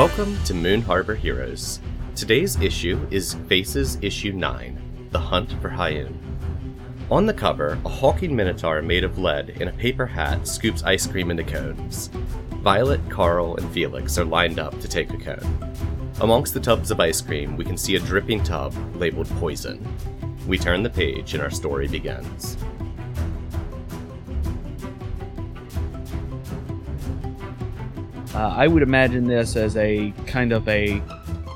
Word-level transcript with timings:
Welcome 0.00 0.42
to 0.44 0.54
Moon 0.54 0.80
Harbor 0.80 1.14
Heroes. 1.14 1.78
Today's 2.16 2.58
issue 2.58 3.06
is 3.10 3.34
Faces 3.48 3.98
Issue 4.00 4.32
9 4.32 5.08
The 5.10 5.18
Hunt 5.18 5.52
for 5.60 5.68
Hyun. 5.68 6.16
On 7.10 7.26
the 7.26 7.34
cover, 7.34 7.78
a 7.84 7.88
hawking 7.90 8.34
minotaur 8.34 8.80
made 8.80 9.04
of 9.04 9.18
lead 9.18 9.50
in 9.50 9.68
a 9.68 9.72
paper 9.72 10.06
hat 10.06 10.48
scoops 10.48 10.82
ice 10.84 11.06
cream 11.06 11.30
into 11.30 11.44
cones. 11.44 12.08
Violet, 12.62 13.02
Carl, 13.10 13.56
and 13.56 13.70
Felix 13.72 14.16
are 14.16 14.24
lined 14.24 14.58
up 14.58 14.80
to 14.80 14.88
take 14.88 15.12
a 15.12 15.18
cone. 15.18 15.74
Amongst 16.22 16.54
the 16.54 16.60
tubs 16.60 16.90
of 16.90 16.98
ice 16.98 17.20
cream, 17.20 17.58
we 17.58 17.64
can 17.66 17.76
see 17.76 17.96
a 17.96 18.00
dripping 18.00 18.42
tub 18.42 18.74
labeled 18.96 19.28
poison. 19.38 19.86
We 20.46 20.56
turn 20.56 20.82
the 20.82 20.88
page 20.88 21.34
and 21.34 21.42
our 21.42 21.50
story 21.50 21.88
begins. 21.88 22.56
Uh, 28.40 28.54
I 28.56 28.68
would 28.68 28.82
imagine 28.82 29.26
this 29.26 29.54
as 29.54 29.76
a 29.76 30.14
kind 30.26 30.52
of 30.52 30.66
a 30.66 31.02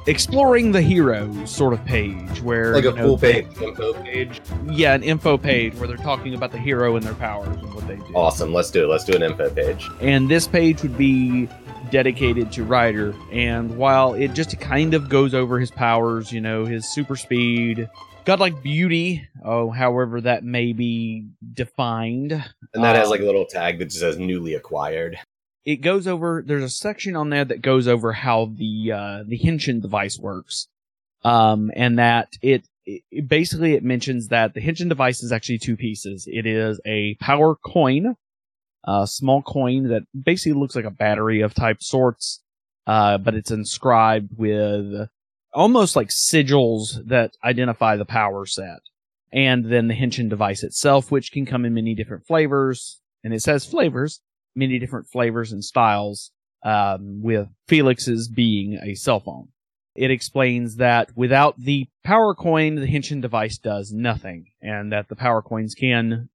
exploring 0.06 0.72
the 0.72 0.82
heroes 0.82 1.50
sort 1.50 1.72
of 1.72 1.82
page 1.86 2.42
where 2.42 2.74
like 2.74 2.84
a 2.84 2.88
you 2.88 2.96
know, 2.96 3.02
full 3.06 3.18
page 3.18 3.46
info 3.58 3.94
page. 4.02 4.42
yeah, 4.66 4.92
an 4.92 5.02
info 5.02 5.38
page 5.38 5.74
where 5.76 5.88
they're 5.88 5.96
talking 5.96 6.34
about 6.34 6.52
the 6.52 6.58
hero 6.58 6.94
and 6.96 7.06
their 7.06 7.14
powers 7.14 7.56
and 7.56 7.72
what 7.74 7.88
they 7.88 7.96
do. 7.96 8.12
Awesome. 8.14 8.52
Let's 8.52 8.70
do 8.70 8.84
it. 8.84 8.88
Let's 8.88 9.04
do 9.04 9.14
an 9.14 9.22
info 9.22 9.48
page. 9.48 9.88
And 10.02 10.30
this 10.30 10.46
page 10.46 10.82
would 10.82 10.98
be 10.98 11.48
dedicated 11.90 12.52
to 12.52 12.64
Ryder. 12.64 13.14
And 13.32 13.78
while 13.78 14.12
it 14.12 14.34
just 14.34 14.60
kind 14.60 14.92
of 14.92 15.08
goes 15.08 15.32
over 15.32 15.58
his 15.58 15.70
powers, 15.70 16.32
you 16.32 16.42
know, 16.42 16.66
his 16.66 16.92
super 16.92 17.16
speed, 17.16 17.88
godlike 18.26 18.62
beauty, 18.62 19.26
oh, 19.42 19.70
however 19.70 20.20
that 20.20 20.44
may 20.44 20.74
be 20.74 21.28
defined, 21.54 22.32
And 22.74 22.84
that 22.84 22.94
has 22.94 23.06
Um, 23.06 23.10
like 23.10 23.20
a 23.20 23.24
little 23.24 23.46
tag 23.46 23.78
that 23.78 23.86
just 23.86 24.00
says 24.00 24.18
newly 24.18 24.52
acquired. 24.52 25.18
It 25.64 25.76
goes 25.76 26.06
over 26.06 26.42
there's 26.46 26.64
a 26.64 26.68
section 26.68 27.16
on 27.16 27.30
there 27.30 27.44
that 27.44 27.62
goes 27.62 27.88
over 27.88 28.12
how 28.12 28.46
the 28.56 28.92
uh 28.92 29.22
the 29.26 29.38
henshin 29.38 29.80
device 29.80 30.18
works. 30.18 30.68
Um 31.22 31.70
and 31.74 31.98
that 31.98 32.32
it, 32.42 32.66
it 32.84 33.28
basically 33.28 33.74
it 33.74 33.82
mentions 33.82 34.28
that 34.28 34.54
the 34.54 34.60
henshin 34.60 34.88
device 34.88 35.22
is 35.22 35.32
actually 35.32 35.58
two 35.58 35.76
pieces. 35.76 36.28
It 36.30 36.46
is 36.46 36.80
a 36.84 37.14
power 37.20 37.54
coin 37.56 38.16
a 38.86 39.06
small 39.06 39.40
coin 39.40 39.88
that 39.88 40.02
basically 40.20 40.52
looks 40.52 40.76
like 40.76 40.84
a 40.84 40.90
battery 40.90 41.40
of 41.40 41.54
type 41.54 41.82
sorts 41.82 42.42
uh 42.86 43.16
but 43.16 43.34
it's 43.34 43.50
inscribed 43.50 44.28
with 44.36 45.08
almost 45.54 45.96
like 45.96 46.08
sigils 46.08 46.98
that 47.06 47.32
identify 47.44 47.96
the 47.96 48.04
power 48.04 48.44
set. 48.44 48.80
And 49.32 49.64
then 49.64 49.88
the 49.88 49.94
henshin 49.94 50.28
device 50.28 50.62
itself 50.62 51.10
which 51.10 51.32
can 51.32 51.46
come 51.46 51.64
in 51.64 51.72
many 51.72 51.94
different 51.94 52.26
flavors. 52.26 53.00
And 53.22 53.32
it 53.32 53.40
says 53.40 53.64
flavors 53.64 54.20
many 54.54 54.78
different 54.78 55.08
flavors 55.08 55.52
and 55.52 55.64
styles, 55.64 56.30
um, 56.64 57.22
with 57.22 57.48
Felix's 57.68 58.28
being 58.28 58.78
a 58.82 58.94
cell 58.94 59.20
phone. 59.20 59.48
It 59.94 60.10
explains 60.10 60.76
that 60.76 61.16
without 61.16 61.58
the 61.58 61.86
power 62.02 62.34
coin, 62.34 62.74
the 62.74 62.86
Henshin 62.86 63.20
device 63.20 63.58
does 63.58 63.92
nothing, 63.92 64.46
and 64.60 64.92
that 64.92 65.08
the 65.08 65.16
power 65.16 65.40
coins 65.40 65.74
can, 65.74 66.30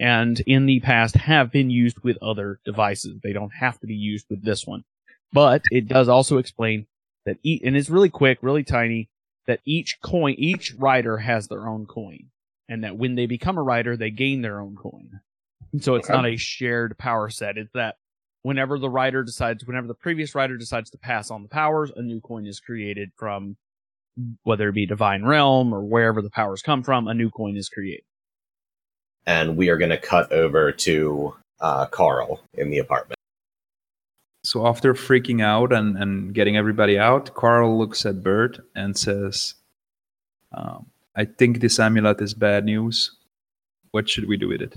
and 0.00 0.40
in 0.40 0.66
the 0.66 0.80
past 0.80 1.14
have 1.14 1.52
been 1.52 1.70
used 1.70 2.00
with 2.00 2.18
other 2.20 2.58
devices. 2.64 3.20
They 3.22 3.32
don't 3.32 3.52
have 3.60 3.78
to 3.80 3.86
be 3.86 3.94
used 3.94 4.26
with 4.28 4.44
this 4.44 4.66
one. 4.66 4.84
But 5.32 5.62
it 5.70 5.86
does 5.86 6.08
also 6.08 6.38
explain 6.38 6.86
that, 7.24 7.38
e- 7.44 7.60
and 7.64 7.76
it's 7.76 7.90
really 7.90 8.10
quick, 8.10 8.38
really 8.42 8.64
tiny, 8.64 9.10
that 9.46 9.60
each 9.64 9.98
coin, 10.02 10.34
each 10.38 10.74
rider 10.76 11.18
has 11.18 11.46
their 11.46 11.68
own 11.68 11.86
coin, 11.86 12.30
and 12.68 12.82
that 12.82 12.96
when 12.96 13.14
they 13.14 13.26
become 13.26 13.58
a 13.58 13.62
rider, 13.62 13.96
they 13.96 14.10
gain 14.10 14.42
their 14.42 14.60
own 14.60 14.74
coin. 14.74 15.20
And 15.72 15.82
so 15.82 15.94
it's 15.96 16.08
Okay. 16.08 16.16
not 16.16 16.26
a 16.26 16.36
shared 16.36 16.96
power 16.98 17.28
set. 17.30 17.58
It's 17.58 17.72
that 17.72 17.96
whenever 18.42 18.78
the 18.78 18.90
rider 18.90 19.22
decides, 19.24 19.66
whenever 19.66 19.86
the 19.86 19.94
previous 19.94 20.34
rider 20.34 20.56
decides 20.56 20.90
to 20.90 20.98
pass 20.98 21.30
on 21.30 21.42
the 21.42 21.48
powers, 21.48 21.90
a 21.96 22.02
new 22.02 22.20
coin 22.20 22.46
is 22.46 22.60
created 22.60 23.10
from 23.16 23.56
whether 24.44 24.68
it 24.68 24.74
be 24.74 24.86
Divine 24.86 25.24
Realm 25.24 25.74
or 25.74 25.82
wherever 25.82 26.22
the 26.22 26.30
powers 26.30 26.62
come 26.62 26.82
from, 26.82 27.08
a 27.08 27.14
new 27.14 27.30
coin 27.30 27.56
is 27.56 27.68
created. 27.68 28.04
And 29.26 29.56
we 29.56 29.70
are 29.70 29.78
going 29.78 29.90
to 29.90 29.98
cut 29.98 30.30
over 30.30 30.70
to 30.70 31.34
uh, 31.60 31.86
Carl 31.86 32.40
in 32.54 32.70
the 32.70 32.78
apartment. 32.78 33.18
So 34.44 34.66
after 34.66 34.92
freaking 34.92 35.42
out 35.42 35.72
and, 35.72 35.96
and 35.96 36.34
getting 36.34 36.56
everybody 36.56 36.98
out, 36.98 37.34
Carl 37.34 37.78
looks 37.78 38.04
at 38.04 38.22
Bert 38.22 38.60
and 38.76 38.96
says, 38.96 39.54
um, 40.52 40.86
I 41.16 41.24
think 41.24 41.60
this 41.60 41.80
amulet 41.80 42.20
is 42.20 42.34
bad 42.34 42.66
news. 42.66 43.16
What 43.92 44.08
should 44.08 44.28
we 44.28 44.36
do 44.36 44.48
with 44.48 44.60
it? 44.60 44.76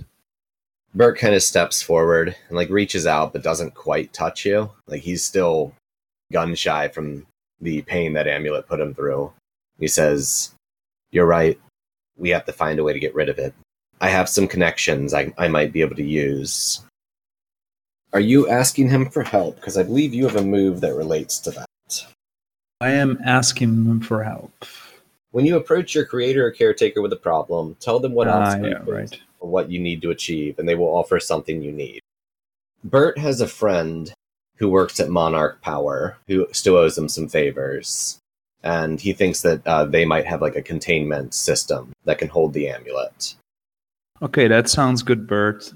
Bert 0.98 1.20
kind 1.20 1.36
of 1.36 1.44
steps 1.44 1.80
forward 1.80 2.36
and 2.48 2.58
like 2.58 2.72
reaches 2.72 3.06
out 3.06 3.32
but 3.32 3.44
doesn't 3.44 3.76
quite 3.76 4.12
touch 4.14 4.46
you. 4.46 4.72
Like 4.88 5.04
he's 5.04 5.24
still 5.24 5.74
gun 6.34 6.56
shy 6.56 6.88
from 6.88 7.28
the 7.62 7.84
pain 7.84 8.14
that 8.14 8.28
amulet 8.28 8.68
put 8.68 8.80
him 8.80 8.96
through. 8.96 9.32
He 9.80 9.88
says, 9.88 10.56
You're 11.12 11.28
right. 11.28 11.60
We 12.18 12.30
have 12.30 12.46
to 12.46 12.52
find 12.52 12.80
a 12.80 12.84
way 12.84 12.94
to 12.94 13.00
get 13.00 13.14
rid 13.14 13.30
of 13.30 13.38
it. 13.38 13.54
I 14.02 14.10
have 14.10 14.28
some 14.28 14.48
connections 14.48 15.14
I, 15.14 15.32
I 15.38 15.48
might 15.48 15.72
be 15.72 15.82
able 15.82 15.96
to 15.98 16.04
use. 16.04 16.82
Are 18.12 18.20
you 18.20 18.50
asking 18.50 18.90
him 18.90 19.08
for 19.08 19.22
help? 19.22 19.58
Because 19.58 19.78
I 19.78 19.84
believe 19.84 20.16
you 20.16 20.28
have 20.28 20.36
a 20.36 20.44
move 20.44 20.82
that 20.82 20.96
relates 20.96 21.38
to 21.42 21.52
that. 21.52 22.06
I 22.82 22.90
am 22.92 23.20
asking 23.24 23.70
him 23.70 24.02
for 24.02 24.24
help. 24.24 24.66
When 25.30 25.46
you 25.46 25.58
approach 25.58 25.94
your 25.94 26.06
creator 26.06 26.48
or 26.48 26.52
caretaker 26.52 27.04
with 27.04 27.14
a 27.14 27.18
problem, 27.18 27.76
tell 27.80 28.00
them 28.00 28.14
what 28.14 28.28
Ah, 28.28 28.42
obstacle 28.42 28.70
yeah, 28.70 28.82
right. 28.88 29.20
What 29.40 29.72
you 29.72 29.80
need 29.80 30.02
to 30.02 30.12
achieve, 30.12 30.60
and 30.60 30.68
they 30.68 30.76
will 30.76 30.96
offer 30.96 31.20
something 31.20 31.62
you 31.62 31.72
need. 31.72 32.02
Bert 32.84 33.18
has 33.18 33.42
a 33.42 33.48
friend 33.48 34.14
who 34.56 34.70
works 34.70 35.00
at 35.00 35.10
Monarch 35.10 35.62
Power 35.62 36.18
who 36.28 36.48
still 36.52 36.76
owes 36.76 36.98
him 36.98 37.10
some 37.10 37.28
favors, 37.28 38.20
and 38.64 39.00
he 39.00 39.14
thinks 39.14 39.42
that 39.42 39.66
uh, 39.68 39.86
they 39.86 40.06
might 40.06 40.26
have 40.26 40.42
like 40.42 40.56
a 40.56 40.62
containment 40.62 41.34
system 41.34 41.94
that 42.06 42.18
can 42.18 42.28
hold 42.28 42.54
the 42.54 42.70
amulet. 42.70 43.36
Okay, 44.22 44.48
that 44.48 44.68
sounds 44.68 45.04
good, 45.04 45.28
Bert. 45.28 45.74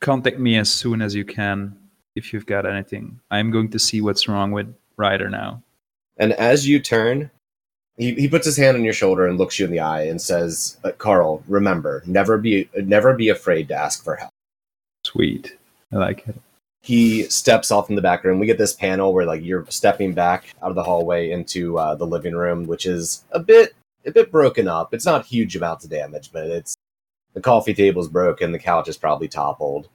Contact 0.00 0.38
me 0.38 0.56
as 0.56 0.70
soon 0.70 1.02
as 1.02 1.14
you 1.14 1.24
can 1.24 1.76
if 2.16 2.32
you've 2.32 2.46
got 2.46 2.66
anything. 2.66 3.20
I'm 3.30 3.50
going 3.50 3.70
to 3.70 3.78
see 3.78 4.00
what's 4.00 4.28
wrong 4.28 4.50
with 4.52 4.74
Ryder 4.96 5.28
now. 5.28 5.62
And 6.16 6.32
as 6.34 6.66
you 6.68 6.80
turn, 6.80 7.30
he, 7.96 8.14
he 8.14 8.28
puts 8.28 8.46
his 8.46 8.56
hand 8.56 8.76
on 8.76 8.84
your 8.84 8.92
shoulder 8.92 9.26
and 9.26 9.38
looks 9.38 9.58
you 9.58 9.66
in 9.66 9.70
the 9.70 9.80
eye 9.80 10.02
and 10.02 10.20
says, 10.20 10.78
uh, 10.84 10.92
"Carl, 10.92 11.42
remember, 11.46 12.02
never 12.06 12.38
be 12.38 12.68
never 12.76 13.14
be 13.14 13.28
afraid 13.28 13.68
to 13.68 13.74
ask 13.74 14.02
for 14.02 14.16
help." 14.16 14.30
Sweet. 15.04 15.56
I 15.92 15.96
like 15.96 16.26
it. 16.26 16.36
he 16.82 17.24
steps 17.24 17.70
off 17.70 17.90
in 17.90 17.96
the 17.96 18.02
back 18.02 18.24
room. 18.24 18.38
We 18.38 18.46
get 18.46 18.58
this 18.58 18.72
panel 18.72 19.12
where 19.12 19.26
like 19.26 19.42
you're 19.42 19.66
stepping 19.68 20.14
back 20.14 20.46
out 20.62 20.70
of 20.70 20.74
the 20.74 20.82
hallway 20.82 21.30
into 21.30 21.78
uh, 21.78 21.94
the 21.94 22.06
living 22.06 22.34
room, 22.34 22.66
which 22.66 22.86
is 22.86 23.24
a 23.32 23.38
bit 23.40 23.74
a 24.06 24.10
bit 24.10 24.32
broken 24.32 24.68
up. 24.68 24.94
It's 24.94 25.06
not 25.06 25.26
huge 25.26 25.54
amounts 25.56 25.84
of 25.84 25.90
damage, 25.90 26.30
but 26.32 26.46
it's 26.46 26.74
the 27.34 27.40
coffee 27.40 27.74
table's 27.74 28.08
broken, 28.08 28.52
the 28.52 28.58
couch 28.58 28.88
is 28.88 28.96
probably 28.96 29.28
toppled. 29.28 29.88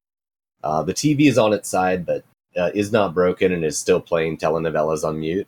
Uh, 0.63 0.83
the 0.83 0.93
TV 0.93 1.27
is 1.27 1.37
on 1.37 1.53
its 1.53 1.69
side, 1.69 2.05
but 2.05 2.23
uh, 2.57 2.71
is 2.73 2.91
not 2.91 3.13
broken 3.13 3.51
and 3.51 3.63
is 3.63 3.77
still 3.77 4.01
playing 4.01 4.37
telenovelas 4.37 5.03
on 5.03 5.19
mute. 5.19 5.47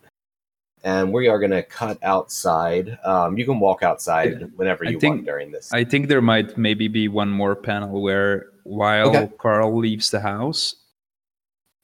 And 0.84 1.12
we 1.12 1.28
are 1.28 1.40
going 1.40 1.51
to 1.51 1.63
cut 1.63 1.97
outside. 2.03 2.97
Um, 3.03 3.38
you 3.38 3.45
can 3.45 3.59
walk 3.59 3.84
outside 3.84 4.50
whenever 4.56 4.85
you 4.85 5.00
think- 5.00 5.16
want 5.16 5.25
during 5.25 5.51
this. 5.51 5.72
I 5.73 5.84
think 5.84 6.07
there 6.07 6.22
might 6.22 6.57
maybe 6.57 6.88
be 6.88 7.07
one 7.07 7.29
more 7.29 7.56
panel 7.56 8.01
where 8.01 8.47
while 8.63 9.09
Okay. 9.09 9.29
Carl 9.38 9.78
leaves 9.78 10.09
the 10.09 10.22
house, 10.22 10.75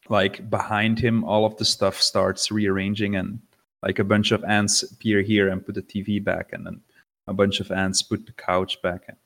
like 0.09 0.50
behind 0.50 1.00
him, 1.00 1.23
all 1.23 1.45
of 1.45 1.57
the 1.57 1.66
stuff 1.66 2.01
starts 2.01 2.51
rearranging 2.51 3.16
and 3.16 3.39
like 3.83 4.00
a 4.00 4.03
bunch 4.03 4.31
of 4.31 4.44
ants 4.45 4.83
appear 4.83 5.22
here 5.22 5.50
and 5.50 5.66
put 5.66 5.75
the 5.75 5.81
TV 5.81 6.23
back 6.23 6.53
and 6.53 6.66
then 6.66 6.79
a 7.27 7.33
bunch 7.33 7.59
of 7.59 7.72
ants 7.72 8.01
put 8.01 8.25
the 8.25 8.31
couch 8.33 8.81
back 8.81 9.03
and 9.07 9.18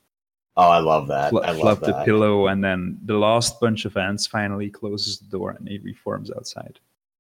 oh, 0.58 0.70
I 0.70 0.80
love 0.80 1.08
that. 1.10 1.30
fl- 1.32 1.40
I 1.44 1.52
love 1.52 1.82
that. 1.82 1.86
the 2.00 2.04
pillow 2.06 2.48
and 2.48 2.64
then 2.64 2.98
the 3.06 3.18
last 3.18 3.60
bunch 3.60 3.86
of 3.86 3.96
ants 3.98 4.26
finally 4.26 4.70
closes 4.70 5.20
the 5.20 5.28
door 5.28 5.52
and 5.52 5.68
he 5.68 5.78
reforms 5.80 6.32
outside. 6.32 6.80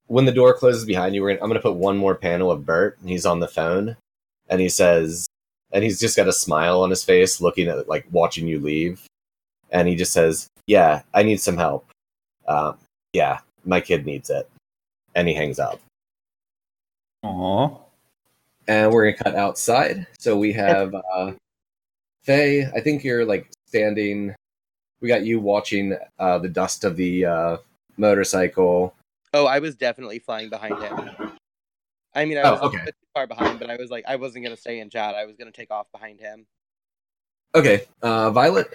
When 0.09 0.25
the 0.25 0.31
door 0.31 0.55
closes 0.55 0.85
behind 0.85 1.13
you, 1.13 1.21
we're 1.21 1.29
gonna, 1.29 1.43
I'm 1.43 1.49
going 1.49 1.61
to 1.61 1.67
put 1.67 1.75
one 1.75 1.95
more 1.95 2.15
panel 2.15 2.49
of 2.51 2.65
Bert, 2.65 2.97
and 2.99 3.09
he's 3.09 3.27
on 3.27 3.39
the 3.39 3.47
phone, 3.47 3.95
and 4.49 4.59
he 4.59 4.67
says, 4.67 5.27
and 5.71 5.83
he's 5.83 5.99
just 5.99 6.17
got 6.17 6.27
a 6.27 6.33
smile 6.33 6.81
on 6.81 6.89
his 6.89 7.03
face, 7.03 7.39
looking 7.39 7.67
at 7.67 7.87
like 7.87 8.05
watching 8.11 8.47
you 8.47 8.59
leave, 8.59 9.05
and 9.69 9.87
he 9.87 9.95
just 9.95 10.11
says, 10.11 10.47
"Yeah, 10.65 11.03
I 11.13 11.21
need 11.21 11.39
some 11.39 11.57
help. 11.57 11.85
Um, 12.47 12.77
yeah, 13.13 13.39
my 13.63 13.79
kid 13.81 14.07
needs 14.07 14.31
it," 14.31 14.49
and 15.13 15.27
he 15.27 15.35
hangs 15.35 15.59
up. 15.59 15.79
Aw. 17.23 17.69
And 18.67 18.91
we're 18.91 19.11
gonna 19.11 19.23
cut 19.23 19.35
outside, 19.35 20.07
so 20.17 20.35
we 20.35 20.51
have 20.53 20.95
uh, 21.13 21.33
Faye. 22.23 22.65
I 22.65 22.79
think 22.81 23.03
you're 23.03 23.25
like 23.25 23.47
standing. 23.67 24.33
We 25.01 25.07
got 25.07 25.23
you 25.23 25.39
watching 25.39 25.95
uh, 26.17 26.39
the 26.39 26.49
dust 26.49 26.83
of 26.83 26.95
the 26.95 27.25
uh, 27.25 27.57
motorcycle. 27.97 28.95
Oh, 29.33 29.45
I 29.45 29.59
was 29.59 29.75
definitely 29.75 30.19
flying 30.19 30.49
behind 30.49 30.81
him. 30.81 31.09
I 32.15 32.25
mean, 32.25 32.37
I 32.37 32.41
Oh, 32.41 32.51
was 32.53 32.61
okay. 32.61 32.79
a 32.81 32.85
bit 32.85 32.95
too 32.99 33.07
far 33.13 33.27
behind, 33.27 33.59
but 33.59 33.69
I 33.69 33.75
was 33.75 33.91
like, 33.91 34.03
I 34.07 34.15
wasn't 34.15 34.43
gonna 34.43 34.57
stay 34.57 34.79
in 34.79 34.89
chat. 34.89 35.15
I 35.15 35.25
was 35.25 35.37
gonna 35.37 35.51
take 35.51 35.71
off 35.71 35.91
behind 35.91 36.19
him. 36.19 36.47
Okay, 37.53 37.85
uh, 38.01 38.31
Violet. 38.31 38.67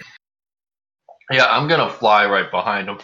Yeah, 1.31 1.47
I'm 1.47 1.67
gonna 1.69 1.91
fly 1.91 2.27
right 2.27 2.51
behind 2.51 2.89
him. 2.89 2.99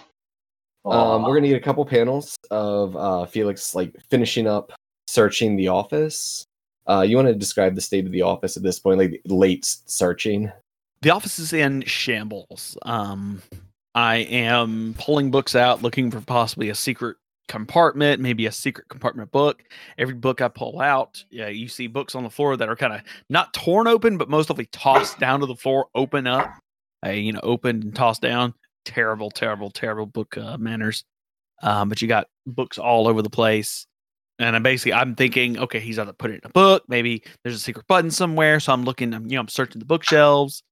Um, 0.85 1.25
we're 1.25 1.35
gonna 1.35 1.49
get 1.49 1.56
a 1.56 1.64
couple 1.64 1.85
panels 1.85 2.37
of 2.50 2.97
uh, 2.97 3.26
Felix 3.26 3.75
like 3.75 3.94
finishing 4.08 4.46
up 4.46 4.73
searching 5.08 5.56
the 5.56 5.69
office. 5.69 6.44
Uh, 6.87 7.03
you 7.03 7.17
want 7.17 7.29
to 7.29 7.35
describe 7.35 7.75
the 7.75 7.81
state 7.81 8.06
of 8.06 8.12
the 8.12 8.23
office 8.23 8.56
at 8.56 8.62
this 8.62 8.79
point, 8.79 8.99
like 8.99 9.20
late 9.26 9.64
searching? 9.64 10.50
The 11.03 11.11
office 11.11 11.38
is 11.38 11.53
in 11.53 11.82
shambles. 11.82 12.76
Um, 12.82 13.43
I 13.94 14.17
am 14.17 14.94
pulling 14.99 15.31
books 15.31 15.55
out, 15.55 15.82
looking 15.82 16.11
for 16.11 16.20
possibly 16.20 16.69
a 16.69 16.75
secret 16.75 17.17
compartment, 17.50 18.23
maybe 18.23 18.47
a 18.47 18.52
secret 18.52 18.88
compartment 18.88 19.32
book. 19.32 19.64
Every 19.99 20.14
book 20.14 20.41
I 20.41 20.47
pull 20.47 20.81
out, 20.81 21.23
yeah, 21.31 21.49
you 21.49 21.67
see 21.67 21.88
books 21.88 22.14
on 22.14 22.23
the 22.23 22.31
floor 22.31 22.56
that 22.56 22.69
are 22.69 22.76
kind 22.76 22.93
of 22.93 23.00
not 23.29 23.52
torn 23.52 23.88
open, 23.88 24.17
but 24.17 24.31
mostly 24.31 24.67
tossed 24.67 25.19
down 25.19 25.41
to 25.41 25.47
the 25.47 25.56
floor, 25.56 25.88
open 25.97 26.29
up, 26.29 26.49
uh, 27.05 27.11
you 27.11 27.32
know, 27.32 27.41
opened 27.43 27.82
and 27.82 27.94
tossed 27.94 28.23
down. 28.23 28.55
Terrible, 28.85 29.32
terrible, 29.32 29.69
terrible 29.69 30.06
book 30.06 30.38
uh, 30.38 30.58
manners. 30.58 31.02
Um, 31.61 31.88
but 31.88 32.00
you 32.00 32.06
got 32.06 32.29
books 32.47 32.79
all 32.79 33.08
over 33.08 33.20
the 33.20 33.29
place. 33.29 33.85
And 34.38 34.55
I'm 34.55 34.62
basically, 34.62 34.93
I'm 34.93 35.17
thinking, 35.17 35.58
okay, 35.58 35.81
he's 35.81 35.99
either 35.99 36.12
put 36.12 36.31
it 36.31 36.35
in 36.35 36.41
a 36.44 36.50
book, 36.50 36.85
maybe 36.87 37.25
there's 37.43 37.56
a 37.56 37.58
secret 37.58 37.87
button 37.88 38.12
somewhere. 38.12 38.61
So 38.61 38.73
I'm 38.73 38.85
looking, 38.85 39.12
I'm, 39.12 39.25
you 39.25 39.35
know, 39.35 39.41
I'm 39.41 39.49
searching 39.49 39.81
the 39.81 39.87
bookshelves. 39.87 40.62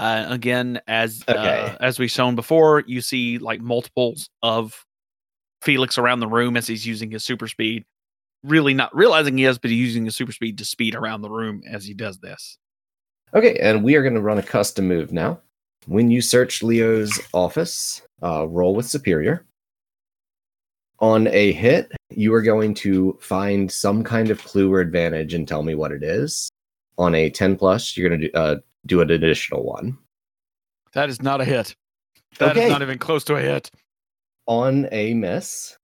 Uh, 0.00 0.24
again, 0.28 0.80
as 0.88 1.22
uh, 1.28 1.76
as 1.80 1.98
we've 1.98 2.10
shown 2.10 2.34
before, 2.34 2.82
you 2.86 3.02
see 3.02 3.36
like 3.36 3.60
multiples 3.60 4.30
of 4.42 4.84
Felix 5.62 5.96
around 5.98 6.20
the 6.20 6.28
room 6.28 6.56
as 6.56 6.66
he's 6.66 6.86
using 6.86 7.10
his 7.10 7.24
super 7.24 7.48
speed. 7.48 7.84
Really 8.42 8.74
not 8.74 8.94
realizing 8.94 9.38
he 9.38 9.44
is, 9.44 9.58
but 9.58 9.70
he's 9.70 9.78
using 9.80 10.04
his 10.04 10.16
super 10.16 10.32
speed 10.32 10.58
to 10.58 10.64
speed 10.64 10.94
around 10.96 11.22
the 11.22 11.30
room 11.30 11.62
as 11.68 11.84
he 11.84 11.94
does 11.94 12.18
this. 12.18 12.58
Okay, 13.34 13.56
and 13.60 13.82
we 13.84 13.94
are 13.94 14.02
going 14.02 14.14
to 14.14 14.20
run 14.20 14.38
a 14.38 14.42
custom 14.42 14.88
move 14.88 15.12
now. 15.12 15.40
When 15.86 16.10
you 16.10 16.20
search 16.20 16.62
Leo's 16.62 17.18
office, 17.32 18.02
uh, 18.22 18.46
roll 18.48 18.74
with 18.74 18.86
Superior. 18.86 19.46
On 20.98 21.26
a 21.28 21.52
hit, 21.52 21.90
you 22.10 22.32
are 22.34 22.42
going 22.42 22.74
to 22.74 23.18
find 23.20 23.70
some 23.70 24.04
kind 24.04 24.30
of 24.30 24.42
clue 24.44 24.72
or 24.72 24.80
advantage 24.80 25.34
and 25.34 25.46
tell 25.48 25.62
me 25.62 25.74
what 25.74 25.90
it 25.92 26.02
is. 26.02 26.48
On 26.98 27.14
a 27.14 27.30
10 27.30 27.56
plus, 27.56 27.96
you're 27.96 28.08
going 28.08 28.20
to 28.20 28.28
do, 28.28 28.34
uh, 28.34 28.56
do 28.86 29.00
an 29.00 29.10
additional 29.10 29.64
one. 29.64 29.96
That 30.92 31.08
is 31.08 31.22
not 31.22 31.40
a 31.40 31.44
hit. 31.44 31.74
That 32.38 32.56
is 32.56 32.62
Okay. 32.62 32.68
not 32.68 32.82
even 32.82 32.98
close 32.98 33.24
to 33.24 33.34
a 33.36 33.40
hit. 33.40 33.70
On 34.46 34.88
a 34.92 35.14
miss, 35.14 35.76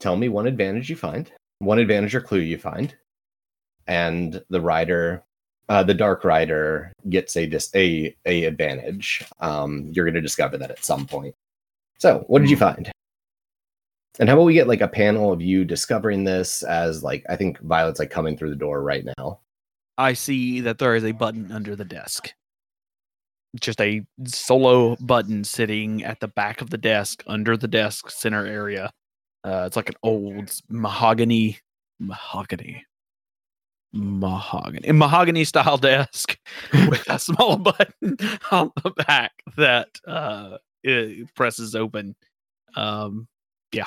tell 0.00 0.16
me 0.16 0.28
one 0.28 0.46
advantage 0.46 0.90
you 0.90 0.96
find, 0.96 1.30
one 1.58 1.78
advantage 1.78 2.14
or 2.14 2.20
clue 2.20 2.40
you 2.40 2.58
find, 2.58 2.94
and 3.86 4.42
the 4.50 4.60
rider, 4.60 5.24
uh, 5.68 5.82
the 5.82 5.94
dark 5.94 6.24
rider, 6.24 6.92
gets 7.08 7.36
a 7.36 7.46
dis- 7.46 7.74
a 7.74 8.14
a 8.26 8.44
advantage. 8.44 9.24
Um, 9.40 9.88
you're 9.92 10.04
going 10.04 10.14
to 10.14 10.20
discover 10.20 10.58
that 10.58 10.70
at 10.70 10.84
some 10.84 11.06
point. 11.06 11.34
So, 11.98 12.24
what 12.28 12.40
did 12.40 12.50
you 12.50 12.56
find? 12.56 12.90
And 14.18 14.28
how 14.28 14.34
about 14.34 14.44
we 14.44 14.54
get 14.54 14.68
like 14.68 14.80
a 14.80 14.88
panel 14.88 15.32
of 15.32 15.40
you 15.40 15.64
discovering 15.64 16.24
this 16.24 16.62
as 16.62 17.02
like 17.02 17.24
I 17.28 17.36
think 17.36 17.58
Violet's 17.60 18.00
like 18.00 18.10
coming 18.10 18.36
through 18.36 18.50
the 18.50 18.56
door 18.56 18.82
right 18.82 19.04
now. 19.18 19.40
I 19.96 20.12
see 20.12 20.60
that 20.60 20.78
there 20.78 20.94
is 20.94 21.04
a 21.04 21.12
button 21.12 21.50
under 21.52 21.74
the 21.74 21.84
desk. 21.84 22.32
Just 23.60 23.80
a 23.80 24.04
solo 24.24 24.96
button 24.96 25.44
sitting 25.44 26.04
at 26.04 26.20
the 26.20 26.28
back 26.28 26.60
of 26.60 26.70
the 26.70 26.78
desk, 26.78 27.22
under 27.26 27.56
the 27.56 27.68
desk 27.68 28.10
center 28.10 28.46
area. 28.46 28.90
Uh, 29.44 29.64
it's 29.66 29.76
like 29.76 29.88
an 29.88 29.94
old 30.02 30.52
mahogany, 30.68 31.58
mahogany, 31.98 32.84
mahogany, 33.92 34.92
mahogany 34.92 35.44
style 35.44 35.76
desk 35.78 36.38
with 36.72 37.08
a 37.08 37.18
small 37.18 37.56
button 37.58 38.16
on 38.50 38.70
the 38.82 38.90
back 39.06 39.32
that 39.56 39.88
uh, 40.06 40.58
presses 41.34 41.74
open. 41.74 42.14
Um, 42.74 43.26
yeah. 43.72 43.84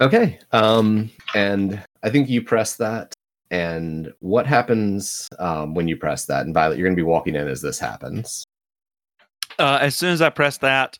Okay. 0.00 0.38
Um, 0.50 1.10
and 1.34 1.82
I 2.02 2.10
think 2.10 2.28
you 2.28 2.42
press 2.42 2.76
that. 2.76 3.14
And 3.52 4.10
what 4.20 4.46
happens 4.46 5.28
um, 5.38 5.74
when 5.74 5.86
you 5.86 5.96
press 5.96 6.24
that? 6.24 6.46
And 6.46 6.54
Violet, 6.54 6.78
you're 6.78 6.86
going 6.86 6.96
to 6.96 7.00
be 7.00 7.06
walking 7.06 7.36
in 7.36 7.46
as 7.46 7.60
this 7.60 7.78
happens. 7.78 8.44
uh, 9.58 9.78
as 9.80 9.94
soon 9.94 10.10
as 10.10 10.22
I 10.22 10.30
press 10.30 10.56
that, 10.58 10.98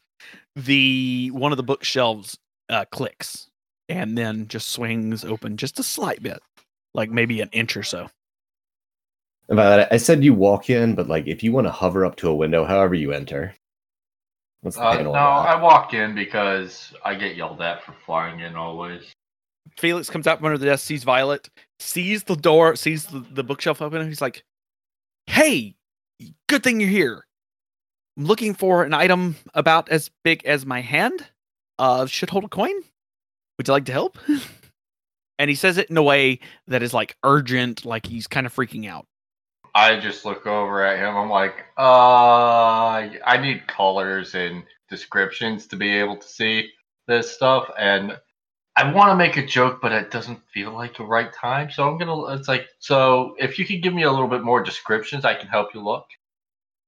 the 0.54 1.30
one 1.32 1.52
of 1.52 1.56
the 1.56 1.62
bookshelves 1.62 2.36
uh, 2.68 2.84
clicks 2.92 3.48
and 3.88 4.18
then 4.18 4.48
just 4.48 4.68
swings 4.68 5.24
open 5.24 5.56
just 5.56 5.78
a 5.78 5.82
slight 5.82 6.22
bit, 6.22 6.40
like 6.92 7.10
maybe 7.10 7.40
an 7.40 7.48
inch 7.52 7.74
or 7.74 7.82
so. 7.82 8.10
And 9.48 9.56
Violet, 9.56 9.88
I 9.90 9.96
said 9.96 10.22
you 10.22 10.34
walk 10.34 10.68
in, 10.68 10.94
but 10.94 11.08
like 11.08 11.26
if 11.26 11.42
you 11.42 11.52
want 11.52 11.66
to 11.66 11.72
hover 11.72 12.04
up 12.04 12.16
to 12.16 12.28
a 12.28 12.34
window, 12.34 12.66
however 12.66 12.94
you 12.94 13.12
enter. 13.12 13.54
What's 14.60 14.76
the 14.76 14.86
Uh, 14.86 15.02
no. 15.02 15.12
I 15.12 15.60
walk 15.60 15.94
in 15.94 16.14
because 16.14 16.92
I 17.02 17.14
get 17.14 17.34
yelled 17.34 17.62
at 17.62 17.82
for 17.82 17.94
flying 18.04 18.40
in 18.40 18.56
always. 18.56 19.10
Felix 19.78 20.10
comes 20.10 20.26
out 20.26 20.38
from 20.38 20.46
under 20.46 20.58
the 20.58 20.66
desk, 20.66 20.84
sees 20.84 21.04
Violet, 21.04 21.50
sees 21.78 22.24
the 22.24 22.36
door, 22.36 22.76
sees 22.76 23.06
the, 23.06 23.20
the 23.32 23.44
bookshelf 23.44 23.82
open, 23.82 24.00
and 24.00 24.08
he's 24.08 24.20
like, 24.20 24.44
"Hey, 25.26 25.74
good 26.48 26.62
thing 26.62 26.80
you're 26.80 26.88
here. 26.88 27.26
I'm 28.16 28.24
looking 28.24 28.54
for 28.54 28.84
an 28.84 28.94
item 28.94 29.36
about 29.54 29.88
as 29.88 30.10
big 30.24 30.44
as 30.44 30.66
my 30.66 30.80
hand. 30.80 31.26
Uh, 31.78 32.06
should 32.06 32.30
hold 32.30 32.44
a 32.44 32.48
coin. 32.48 32.74
Would 33.58 33.68
you 33.68 33.72
like 33.72 33.86
to 33.86 33.92
help?" 33.92 34.18
and 35.38 35.48
he 35.48 35.56
says 35.56 35.78
it 35.78 35.90
in 35.90 35.96
a 35.96 36.02
way 36.02 36.38
that 36.68 36.82
is 36.82 36.94
like 36.94 37.16
urgent, 37.24 37.84
like 37.84 38.06
he's 38.06 38.26
kind 38.26 38.46
of 38.46 38.54
freaking 38.54 38.88
out. 38.88 39.06
I 39.74 39.98
just 39.98 40.24
look 40.24 40.46
over 40.46 40.84
at 40.84 40.98
him. 40.98 41.16
I'm 41.16 41.30
like, 41.30 41.64
uh, 41.78 43.08
I 43.26 43.38
need 43.40 43.66
colors 43.66 44.34
and 44.34 44.64
descriptions 44.90 45.66
to 45.68 45.76
be 45.76 45.90
able 45.96 46.16
to 46.16 46.28
see 46.28 46.70
this 47.08 47.30
stuff. 47.30 47.70
And 47.78 48.18
I 48.76 48.90
want 48.90 49.10
to 49.10 49.16
make 49.16 49.36
a 49.36 49.46
joke, 49.46 49.80
but 49.82 49.92
it 49.92 50.10
doesn't 50.10 50.40
feel 50.52 50.72
like 50.72 50.96
the 50.96 51.04
right 51.04 51.32
time. 51.32 51.70
So 51.70 51.88
I'm 51.88 51.98
going 51.98 52.08
to, 52.08 52.34
it's 52.38 52.48
like, 52.48 52.68
so 52.78 53.34
if 53.38 53.58
you 53.58 53.66
could 53.66 53.82
give 53.82 53.92
me 53.92 54.04
a 54.04 54.10
little 54.10 54.28
bit 54.28 54.42
more 54.42 54.62
descriptions, 54.62 55.24
I 55.24 55.34
can 55.34 55.48
help 55.48 55.74
you 55.74 55.82
look. 55.82 56.06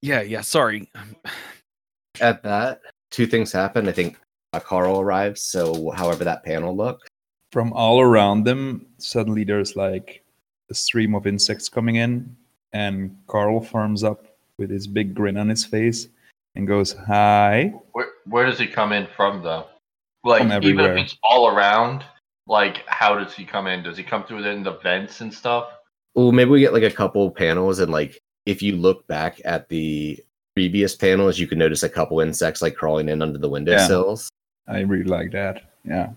Yeah, 0.01 0.23
yeah. 0.23 0.41
Sorry. 0.41 0.91
At 2.21 2.43
that, 2.45 2.81
two 3.11 3.27
things 3.27 3.53
happen. 3.53 3.89
I 3.89 3.93
think 3.93 4.19
uh, 4.53 4.61
Carl 4.61 5.01
arrives. 5.01 5.43
So, 5.43 5.91
however 5.91 6.25
that 6.25 6.45
panel 6.45 6.77
looked. 6.77 7.09
From 7.53 7.73
all 7.73 8.01
around 8.01 8.45
them, 8.45 8.87
suddenly 8.99 9.45
there's 9.45 9.77
like 9.77 10.25
a 10.71 10.75
stream 10.75 11.15
of 11.15 11.27
insects 11.27 11.69
coming 11.69 11.97
in, 11.97 12.37
and 12.73 13.17
Carl 13.27 13.61
farms 13.61 14.03
up 14.05 14.27
with 14.59 14.71
his 14.71 14.87
big 14.87 15.15
grin 15.15 15.37
on 15.37 15.49
his 15.49 15.65
face 15.65 16.09
and 16.55 16.67
goes, 16.67 16.93
Hi. 17.07 17.75
Where, 17.93 18.09
where 18.27 18.47
does 18.47 18.59
he 18.59 18.67
come 18.67 18.93
in 18.93 19.07
from, 19.17 19.43
though? 19.43 19.67
Like, 20.25 20.65
even 20.65 20.85
if 20.87 20.97
it's 20.97 21.17
all 21.23 21.49
around, 21.49 22.05
like, 22.47 22.83
how 22.87 23.19
does 23.19 23.35
he 23.35 23.45
come 23.45 23.67
in? 23.67 23.83
Does 23.83 23.97
he 23.97 24.03
come 24.03 24.25
through 24.25 24.45
in 24.45 24.63
the 24.63 24.79
vents 24.79 25.21
and 25.21 25.33
stuff? 25.33 25.69
Well, 26.15 26.33
maybe 26.33 26.51
we 26.51 26.61
get 26.61 26.73
like 26.73 26.83
a 26.83 26.91
couple 26.91 27.31
panels, 27.31 27.79
and 27.79 27.91
like 27.91 28.19
if 28.47 28.63
you 28.63 28.77
look 28.77 29.07
back 29.07 29.41
at 29.45 29.69
the 29.69 30.19
previous 30.55 30.95
panels, 30.95 31.39
you 31.39 31.47
can 31.47 31.59
notice 31.59 31.83
a 31.83 31.89
couple 31.89 32.21
insects 32.21 32.63
like 32.63 32.77
crawling 32.77 33.09
in 33.09 33.21
under 33.21 33.39
the 33.39 33.49
windowsills. 33.49 34.31
I 34.69 34.81
really 34.81 35.05
like 35.05 35.33
that. 35.33 35.73
Yeah. 35.85 36.11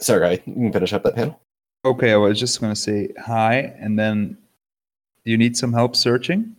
Sorry, 0.00 0.42
you 0.46 0.54
can 0.54 0.72
finish 0.72 0.92
up 0.92 1.04
that 1.04 1.14
panel. 1.14 1.40
Okay, 1.84 2.12
I 2.12 2.16
was 2.16 2.40
just 2.40 2.60
going 2.60 2.74
to 2.74 2.80
say 2.80 3.10
hi, 3.18 3.72
and 3.78 3.96
then 3.98 4.36
do 5.24 5.30
you 5.30 5.38
need 5.38 5.56
some 5.56 5.72
help 5.72 5.94
searching? 5.94 6.55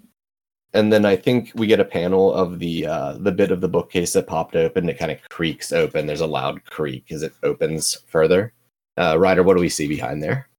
And 0.74 0.92
then 0.92 1.06
I 1.06 1.16
think 1.16 1.52
we 1.56 1.66
get 1.66 1.80
a 1.80 1.86
panel 1.86 2.34
of 2.34 2.60
the 2.60 2.86
uh, 2.86 3.14
the 3.14 3.32
bit 3.32 3.52
of 3.52 3.62
the 3.62 3.70
bookcase 3.70 4.14
that 4.14 4.28
popped 4.28 4.56
open. 4.56 4.90
It 4.90 5.00
kind 5.00 5.12
of 5.12 5.18
creaks 5.30 5.72
open. 5.72 6.06
There's 6.06 6.22
a 6.22 6.28
loud 6.28 6.64
creak 6.66 7.12
as 7.12 7.24
it 7.24 7.34
opens 7.42 7.96
further. 8.08 8.54
Uh, 8.98 9.18
Ryder, 9.18 9.44
what 9.44 9.56
do 9.56 9.62
we 9.62 9.70
see 9.70 9.88
behind 9.88 10.22
there? 10.22 10.50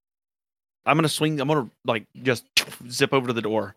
I'm 0.86 0.96
gonna 0.96 1.08
swing. 1.08 1.40
I'm 1.40 1.48
gonna 1.48 1.68
like 1.84 2.06
just 2.22 2.44
zip 2.88 3.12
over 3.12 3.26
to 3.26 3.32
the 3.34 3.42
door, 3.42 3.74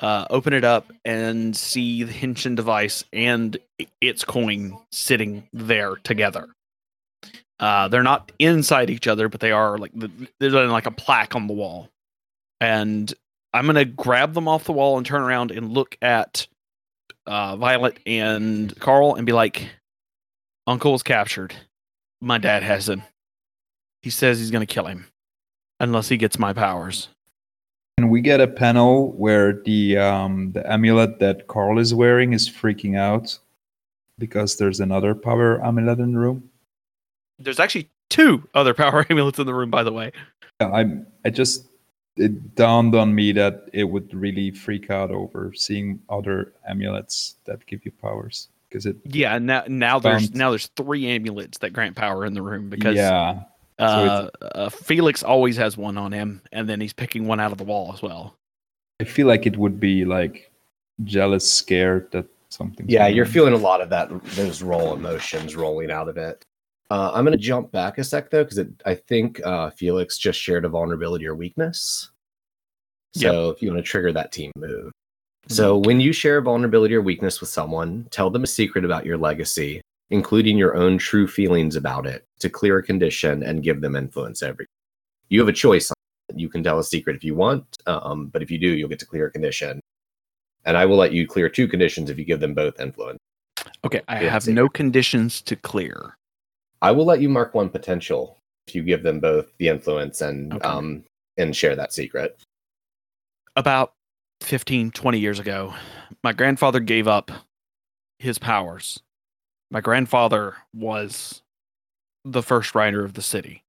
uh, 0.00 0.26
open 0.28 0.52
it 0.52 0.64
up, 0.64 0.90
and 1.04 1.56
see 1.56 2.02
the 2.02 2.12
Henshin 2.12 2.56
device 2.56 3.04
and 3.12 3.56
its 4.00 4.24
coin 4.24 4.76
sitting 4.90 5.46
there 5.52 5.94
together. 5.96 6.48
Uh, 7.60 7.86
they're 7.88 8.02
not 8.02 8.32
inside 8.38 8.90
each 8.90 9.06
other, 9.06 9.28
but 9.28 9.38
they 9.40 9.52
are 9.52 9.78
like 9.78 9.92
the- 9.94 10.10
there's 10.40 10.54
like 10.54 10.86
a 10.86 10.90
plaque 10.90 11.36
on 11.36 11.46
the 11.46 11.52
wall, 11.54 11.88
and 12.60 13.14
I'm 13.52 13.66
gonna 13.66 13.84
grab 13.84 14.34
them 14.34 14.48
off 14.48 14.64
the 14.64 14.72
wall 14.72 14.96
and 14.96 15.06
turn 15.06 15.22
around 15.22 15.50
and 15.50 15.72
look 15.72 15.96
at 16.00 16.46
uh, 17.26 17.56
Violet 17.56 17.98
and 18.06 18.78
Carl 18.78 19.14
and 19.14 19.26
be 19.26 19.32
like, 19.32 19.68
"Uncle 20.66 20.92
was 20.92 21.02
captured. 21.02 21.54
My 22.20 22.38
dad 22.38 22.62
has 22.62 22.88
him. 22.88 23.02
He 24.02 24.10
says 24.10 24.38
he's 24.38 24.50
gonna 24.50 24.66
kill 24.66 24.86
him." 24.86 25.06
unless 25.80 26.08
he 26.08 26.16
gets 26.16 26.38
my 26.38 26.52
powers. 26.52 27.08
And 27.98 28.10
we 28.10 28.20
get 28.20 28.40
a 28.40 28.46
panel 28.46 29.12
where 29.12 29.60
the 29.64 29.98
um, 29.98 30.52
the 30.52 30.70
amulet 30.70 31.18
that 31.18 31.48
Carl 31.48 31.78
is 31.78 31.92
wearing 31.92 32.32
is 32.32 32.48
freaking 32.48 32.96
out 32.96 33.38
because 34.18 34.56
there's 34.56 34.80
another 34.80 35.14
power 35.14 35.62
amulet 35.64 35.98
in 35.98 36.12
the 36.12 36.18
room. 36.18 36.50
There's 37.38 37.60
actually 37.60 37.90
two 38.08 38.48
other 38.54 38.74
power 38.82 39.04
amulets 39.10 39.38
in 39.38 39.46
the 39.46 39.54
room, 39.54 39.70
by 39.70 39.82
the 39.82 39.92
way. 39.92 40.12
Yeah, 40.60 40.68
I 40.68 41.02
I 41.24 41.30
just 41.30 41.66
it 42.16 42.54
dawned 42.54 42.94
on 42.94 43.14
me 43.14 43.32
that 43.32 43.68
it 43.72 43.84
would 43.84 44.12
really 44.12 44.50
freak 44.50 44.90
out 44.90 45.10
over 45.10 45.52
seeing 45.54 46.00
other 46.08 46.52
amulets 46.68 47.36
that 47.44 47.64
give 47.66 47.84
you 47.84 47.92
powers 47.92 48.48
because 48.68 48.86
it 48.86 48.96
Yeah, 49.04 49.36
and 49.36 49.46
now 49.46 49.64
now 49.68 49.98
there's 49.98 50.34
now 50.34 50.50
there's 50.50 50.66
three 50.76 51.06
amulets 51.06 51.58
that 51.58 51.72
grant 51.72 51.96
power 51.96 52.24
in 52.24 52.34
the 52.34 52.42
room 52.42 52.68
because 52.70 52.96
yeah 52.96 53.42
Uh, 53.80 54.28
uh, 54.42 54.68
Felix 54.68 55.22
always 55.22 55.56
has 55.56 55.74
one 55.74 55.96
on 55.96 56.12
him, 56.12 56.42
and 56.52 56.68
then 56.68 56.82
he's 56.82 56.92
picking 56.92 57.26
one 57.26 57.40
out 57.40 57.50
of 57.50 57.56
the 57.56 57.64
wall 57.64 57.92
as 57.94 58.02
well. 58.02 58.36
I 59.00 59.04
feel 59.04 59.26
like 59.26 59.46
it 59.46 59.56
would 59.56 59.80
be 59.80 60.04
like 60.04 60.52
jealous, 61.04 61.50
scared 61.50 62.12
that 62.12 62.26
something. 62.50 62.86
Yeah, 62.88 63.06
you're 63.06 63.24
feeling 63.24 63.54
a 63.54 63.58
lot 63.58 63.80
of 63.80 63.88
that 63.88 64.10
those 64.34 64.62
roll 64.62 64.92
emotions 64.92 65.56
rolling 65.56 65.90
out 65.90 66.08
of 66.08 66.18
it. 66.18 66.44
Uh, 66.90 67.12
I'm 67.14 67.24
going 67.24 67.38
to 67.38 67.42
jump 67.42 67.70
back 67.70 67.98
a 67.98 68.04
sec 68.04 68.30
though, 68.30 68.44
because 68.44 68.60
I 68.84 68.94
think 68.94 69.40
uh, 69.46 69.70
Felix 69.70 70.18
just 70.18 70.40
shared 70.40 70.64
a 70.64 70.68
vulnerability 70.68 71.26
or 71.26 71.36
weakness. 71.36 72.10
So 73.12 73.50
if 73.50 73.62
you 73.62 73.70
want 73.70 73.84
to 73.84 73.88
trigger 73.88 74.12
that 74.12 74.32
team 74.32 74.52
move. 74.56 74.92
So 75.48 75.78
when 75.78 76.00
you 76.00 76.12
share 76.12 76.38
a 76.38 76.42
vulnerability 76.42 76.94
or 76.94 77.02
weakness 77.02 77.40
with 77.40 77.50
someone, 77.50 78.06
tell 78.10 78.30
them 78.30 78.44
a 78.44 78.46
secret 78.46 78.84
about 78.84 79.04
your 79.04 79.18
legacy, 79.18 79.80
including 80.10 80.56
your 80.56 80.76
own 80.76 80.98
true 80.98 81.26
feelings 81.26 81.74
about 81.74 82.06
it, 82.06 82.24
to 82.38 82.48
clear 82.48 82.78
a 82.78 82.82
condition 82.82 83.42
and 83.42 83.62
give 83.62 83.80
them 83.80 83.96
influence 83.96 84.42
over 84.42 84.62
you. 84.62 84.66
You 85.28 85.40
have 85.40 85.48
a 85.48 85.52
choice. 85.52 85.92
You 86.34 86.48
can 86.48 86.62
tell 86.62 86.78
a 86.78 86.84
secret 86.84 87.16
if 87.16 87.24
you 87.24 87.34
want, 87.34 87.64
um, 87.86 88.28
but 88.28 88.42
if 88.42 88.50
you 88.50 88.58
do, 88.58 88.68
you'll 88.68 88.88
get 88.88 89.00
to 89.00 89.06
clear 89.06 89.26
a 89.26 89.30
condition. 89.30 89.80
And 90.64 90.76
I 90.76 90.86
will 90.86 90.96
let 90.96 91.12
you 91.12 91.26
clear 91.26 91.48
two 91.48 91.66
conditions 91.66 92.10
if 92.10 92.18
you 92.18 92.24
give 92.24 92.38
them 92.38 92.54
both 92.54 92.78
influence. 92.78 93.18
Okay, 93.84 94.02
I 94.06 94.22
Yeah, 94.22 94.30
have 94.30 94.46
no 94.46 94.68
conditions 94.68 95.42
to 95.42 95.56
clear. 95.56 96.16
I 96.82 96.90
will 96.92 97.04
let 97.04 97.20
you 97.20 97.28
mark 97.28 97.54
one 97.54 97.68
potential 97.68 98.38
if 98.66 98.74
you 98.74 98.82
give 98.82 99.02
them 99.02 99.20
both 99.20 99.52
the 99.58 99.68
influence 99.68 100.20
and 100.20 100.52
Okay. 100.54 100.68
um 100.68 101.04
and 101.36 101.54
share 101.56 101.76
that 101.76 101.92
secret. 101.92 102.38
About 103.56 103.92
15, 104.42 104.90
20 104.90 105.18
years 105.18 105.38
ago, 105.38 105.74
my 106.22 106.32
grandfather 106.32 106.80
gave 106.80 107.08
up 107.08 107.30
his 108.18 108.38
powers. 108.38 109.00
My 109.70 109.80
grandfather 109.80 110.56
was 110.74 111.42
the 112.24 112.42
first 112.42 112.74
rider 112.74 113.04
of 113.04 113.14
the 113.14 113.22
city. 113.22 113.62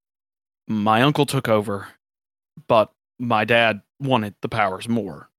My 0.68 1.02
uncle 1.02 1.26
took 1.26 1.48
over, 1.48 1.88
but 2.68 2.92
my 3.20 3.46
dad 3.46 3.82
wanted 4.00 4.36
the 4.42 4.50
powers 4.50 4.90
more. 4.90 5.30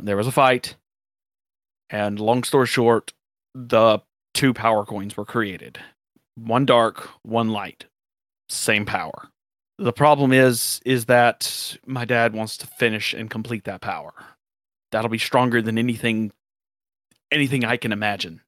There 0.00 0.16
was 0.16 0.26
a 0.26 0.32
fight, 0.32 0.76
and 1.90 2.18
long 2.20 2.44
story 2.44 2.66
short, 2.66 3.12
the 3.54 4.00
two 4.34 4.54
power 4.54 4.84
coins 4.86 5.16
were 5.16 5.24
created 5.24 5.78
one 6.44 6.64
dark, 6.66 7.08
one 7.22 7.48
light, 7.50 7.86
same 8.48 8.84
power. 8.84 9.28
The 9.78 9.92
problem 9.92 10.32
is 10.32 10.80
is 10.84 11.04
that 11.06 11.76
my 11.86 12.04
dad 12.04 12.32
wants 12.34 12.56
to 12.58 12.66
finish 12.66 13.14
and 13.14 13.30
complete 13.30 13.64
that 13.64 13.80
power. 13.80 14.12
That'll 14.90 15.10
be 15.10 15.18
stronger 15.18 15.62
than 15.62 15.78
anything 15.78 16.32
anything 17.30 17.64
I 17.64 17.76
can 17.76 17.92
imagine. 17.92 18.40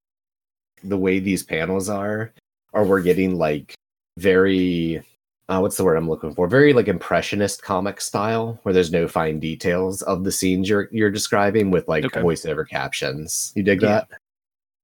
The 0.83 0.97
way 0.97 1.19
these 1.19 1.43
panels 1.43 1.89
are, 1.89 2.33
or 2.73 2.85
we're 2.85 3.03
getting 3.03 3.37
like 3.37 3.75
very 4.19 5.03
uh, 5.49 5.59
what's 5.59 5.77
the 5.77 5.83
word 5.85 5.97
I'm 5.97 6.09
looking 6.09 6.33
for? 6.35 6.47
Very 6.49 6.73
like 6.73 6.87
impressionist 6.89 7.63
comic 7.63 8.01
style, 8.01 8.59
where 8.63 8.73
there's 8.73 8.93
no 8.93 9.09
fine 9.09 9.41
details 9.41 10.01
of 10.03 10.25
the 10.25 10.33
scenes 10.33 10.69
you're 10.69 10.89
you're 10.93 11.11
describing 11.11 11.71
with 11.71 11.87
like 11.89 12.05
Okay. 12.05 12.21
voiceover 12.21 12.67
captions. 12.69 13.53
You 13.55 13.63
dig 13.63 13.83
Yeah. 13.83 13.89
that? 13.89 14.09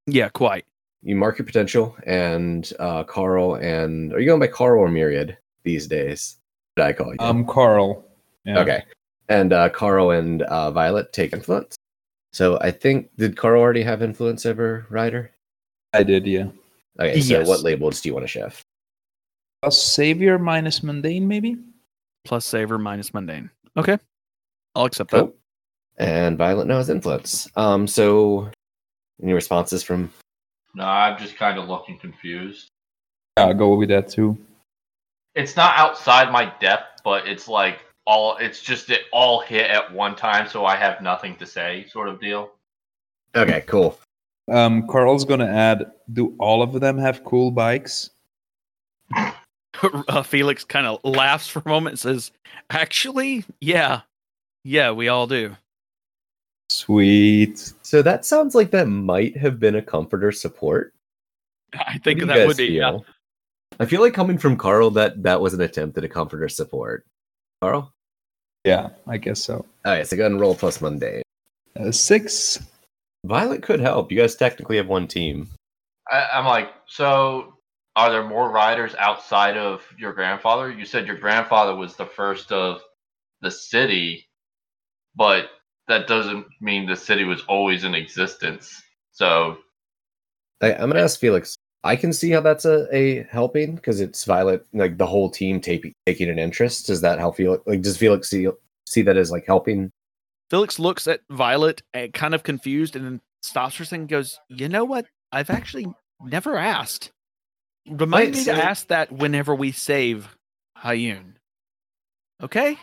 Yeah, 0.06 0.28
quite. 0.28 0.64
You 1.06 1.14
mark 1.14 1.38
your 1.38 1.46
potential, 1.46 1.96
and 2.04 2.68
uh, 2.80 3.04
Carl 3.04 3.54
and 3.54 4.12
are 4.12 4.18
you 4.18 4.26
going 4.26 4.40
by 4.40 4.48
Carl 4.48 4.80
or 4.80 4.88
Myriad 4.88 5.38
these 5.62 5.86
days? 5.86 6.34
What 6.74 6.82
did 6.82 6.88
I 6.88 6.92
call 6.94 7.12
you? 7.12 7.16
Um, 7.20 7.46
Carl. 7.46 8.04
Yeah. 8.44 8.58
Okay. 8.58 8.82
And 9.28 9.52
uh, 9.52 9.68
Carl 9.68 10.10
and 10.10 10.42
uh, 10.42 10.72
Violet 10.72 11.12
take 11.12 11.32
influence. 11.32 11.76
So 12.32 12.58
I 12.60 12.72
think 12.72 13.08
did 13.18 13.36
Carl 13.36 13.60
already 13.60 13.84
have 13.84 14.02
influence 14.02 14.44
over 14.46 14.84
Ryder? 14.90 15.30
I 15.92 16.02
did. 16.02 16.26
Yeah. 16.26 16.48
Okay, 16.98 17.20
so 17.20 17.38
Yes. 17.38 17.46
what 17.46 17.60
labels 17.60 18.00
do 18.00 18.08
you 18.08 18.12
want 18.12 18.24
to 18.24 18.28
shift? 18.28 18.64
Plus 19.62 19.80
savior 19.80 20.40
minus 20.40 20.82
mundane, 20.82 21.28
maybe. 21.28 21.56
Plus 22.24 22.44
savior 22.44 22.78
minus 22.78 23.14
mundane. 23.14 23.48
Okay. 23.76 23.96
I'll 24.74 24.86
accept 24.86 25.12
that. 25.12 25.32
And 25.98 26.36
Violet 26.36 26.66
now 26.66 26.78
has 26.78 26.90
influence. 26.90 27.48
Um, 27.54 27.86
so 27.86 28.50
any 29.22 29.34
responses 29.34 29.84
from 29.84 30.12
No, 30.76 30.84
I'm 30.84 31.18
just 31.18 31.38
kind 31.38 31.58
of 31.58 31.68
looking 31.68 31.98
confused. 31.98 32.68
I'll 33.38 33.54
go 33.54 33.74
with 33.74 33.88
that 33.88 34.10
too. 34.10 34.36
It's 35.34 35.56
not 35.56 35.76
outside 35.76 36.30
my 36.30 36.52
depth, 36.60 37.00
but 37.02 37.26
it's 37.26 37.48
like 37.48 37.78
all. 38.06 38.36
It's 38.36 38.60
just 38.60 38.90
it 38.90 39.02
all 39.10 39.40
hit 39.40 39.70
at 39.70 39.90
one 39.90 40.14
time, 40.14 40.46
so 40.46 40.66
I 40.66 40.76
have 40.76 41.00
nothing 41.00 41.36
to 41.36 41.46
say, 41.46 41.86
sort 41.90 42.10
of 42.10 42.20
deal. 42.20 42.50
Okay, 43.34 43.62
cool. 43.66 43.98
Um, 44.52 44.86
Carl's 44.86 45.24
gonna 45.24 45.46
add. 45.46 45.92
Do 46.12 46.34
all 46.38 46.62
of 46.62 46.78
them 46.78 46.98
have 46.98 47.24
cool 47.24 47.50
bikes? 47.50 48.10
uh, 49.16 50.22
Felix 50.22 50.62
kind 50.62 50.86
of 50.86 51.02
laughs 51.04 51.48
for 51.48 51.62
a 51.64 51.68
moment 51.68 51.94
and 51.94 52.00
says, 52.00 52.32
Actually, 52.68 53.44
yeah. 53.62 54.02
Yeah, 54.62 54.90
we 54.90 55.08
all 55.08 55.26
do. 55.26 55.56
Sweet. 56.76 57.72
So 57.80 58.02
that 58.02 58.26
sounds 58.26 58.54
like 58.54 58.70
that 58.72 58.86
might 58.86 59.34
have 59.38 59.58
been 59.58 59.76
a 59.76 59.82
comforter 59.82 60.30
support. 60.30 60.92
I 61.72 61.96
think 61.96 62.20
that 62.20 62.46
would 62.46 62.48
guys 62.48 62.56
be. 62.58 62.66
Yeah. 62.66 62.98
I 63.80 63.86
feel 63.86 64.02
like 64.02 64.12
coming 64.12 64.36
from 64.36 64.58
Carl 64.58 64.90
that 64.90 65.22
that 65.22 65.40
was 65.40 65.54
an 65.54 65.62
attempt 65.62 65.96
at 65.96 66.04
a 66.04 66.08
comforter 66.08 66.50
support. 66.50 67.06
Carl? 67.62 67.94
Yeah, 68.64 68.90
I 69.06 69.16
guess 69.16 69.42
so. 69.42 69.64
Alright, 69.86 70.06
so 70.06 70.18
go 70.18 70.24
ahead 70.24 70.32
and 70.32 70.40
roll 70.40 70.54
plus 70.54 70.82
mundane. 70.82 71.22
Uh, 71.80 71.92
six. 71.92 72.62
Violet 73.24 73.62
could 73.62 73.80
help. 73.80 74.12
You 74.12 74.18
guys 74.18 74.36
technically 74.36 74.76
have 74.76 74.86
one 74.86 75.08
team. 75.08 75.48
I, 76.12 76.28
I'm 76.34 76.44
like, 76.44 76.68
so 76.86 77.54
are 77.96 78.10
there 78.10 78.28
more 78.28 78.50
riders 78.50 78.94
outside 78.98 79.56
of 79.56 79.82
your 79.96 80.12
grandfather? 80.12 80.70
You 80.70 80.84
said 80.84 81.06
your 81.06 81.16
grandfather 81.16 81.74
was 81.74 81.96
the 81.96 82.04
first 82.04 82.52
of 82.52 82.82
the 83.40 83.50
city, 83.50 84.28
but 85.14 85.46
that 85.88 86.06
doesn't 86.06 86.46
mean 86.60 86.86
the 86.86 86.96
city 86.96 87.24
was 87.24 87.42
always 87.48 87.84
in 87.84 87.94
existence. 87.94 88.82
So 89.12 89.58
I, 90.62 90.74
I'm 90.74 90.90
gonna 90.90 91.00
ask 91.02 91.18
Felix. 91.20 91.56
I 91.84 91.94
can 91.94 92.12
see 92.12 92.30
how 92.30 92.40
that's 92.40 92.64
a, 92.64 92.88
a 92.94 93.22
helping 93.30 93.76
because 93.76 94.00
it's 94.00 94.24
Violet, 94.24 94.66
like 94.72 94.98
the 94.98 95.06
whole 95.06 95.30
team 95.30 95.60
taking 95.60 95.92
taking 96.06 96.28
an 96.28 96.38
interest. 96.38 96.86
Does 96.86 97.00
that 97.02 97.18
help 97.18 97.36
Felix? 97.36 97.62
Like, 97.66 97.82
does 97.82 97.96
Felix 97.96 98.28
see 98.28 98.48
see 98.86 99.02
that 99.02 99.16
as 99.16 99.30
like 99.30 99.46
helping? 99.46 99.90
Felix 100.50 100.78
looks 100.78 101.06
at 101.08 101.20
Violet 101.30 101.82
and 101.94 102.12
kind 102.12 102.34
of 102.34 102.42
confused 102.42 102.94
and 102.96 103.04
then 103.04 103.20
stops 103.42 103.74
for 103.76 103.82
a 103.82 103.86
second 103.86 104.02
and 104.02 104.08
goes, 104.08 104.38
You 104.48 104.68
know 104.68 104.84
what? 104.84 105.06
I've 105.32 105.50
actually 105.50 105.86
never 106.22 106.56
asked. 106.56 107.10
Remind 107.88 108.12
Right, 108.28 108.34
me 108.34 108.40
so- 108.40 108.54
to 108.54 108.64
ask 108.64 108.86
that 108.88 109.12
whenever 109.12 109.54
we 109.54 109.72
save 109.72 110.36
Hayun. 110.84 111.34
Okay? 112.42 112.76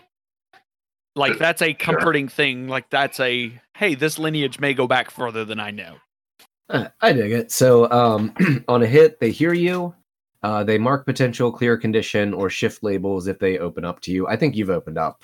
Like 1.16 1.38
that's 1.38 1.62
a 1.62 1.74
comforting 1.74 2.28
thing. 2.28 2.68
Like 2.68 2.90
that's 2.90 3.20
a 3.20 3.52
hey, 3.76 3.96
this 3.96 4.18
lineage 4.18 4.60
may 4.60 4.74
go 4.74 4.88
back 4.88 5.12
further 5.12 5.46
than 5.46 5.60
I 5.60 5.72
know. 5.72 5.98
Uh, 6.70 6.88
I 7.02 7.14
dig 7.14 7.32
it. 7.32 7.52
So 7.52 7.90
um, 7.92 8.34
on 8.68 8.82
a 8.82 8.88
hit, 8.88 9.20
they 9.20 9.32
hear 9.32 9.54
you. 9.54 9.94
Uh, 10.42 10.64
they 10.64 10.78
mark 10.78 11.06
potential, 11.06 11.52
clear 11.52 11.78
condition, 11.78 12.34
or 12.34 12.50
shift 12.50 12.84
labels 12.84 13.28
if 13.28 13.40
they 13.40 13.60
open 13.60 13.86
up 13.86 14.02
to 14.02 14.12
you. 14.12 14.28
I 14.28 14.36
think 14.36 14.56
you've 14.56 14.70
opened 14.70 14.98
up 14.98 15.24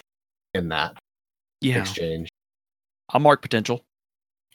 in 0.53 0.69
that 0.69 0.97
Yeah. 1.61 1.79
exchange. 1.79 2.29
I'll 3.09 3.19
mark 3.19 3.41
potential. 3.41 3.83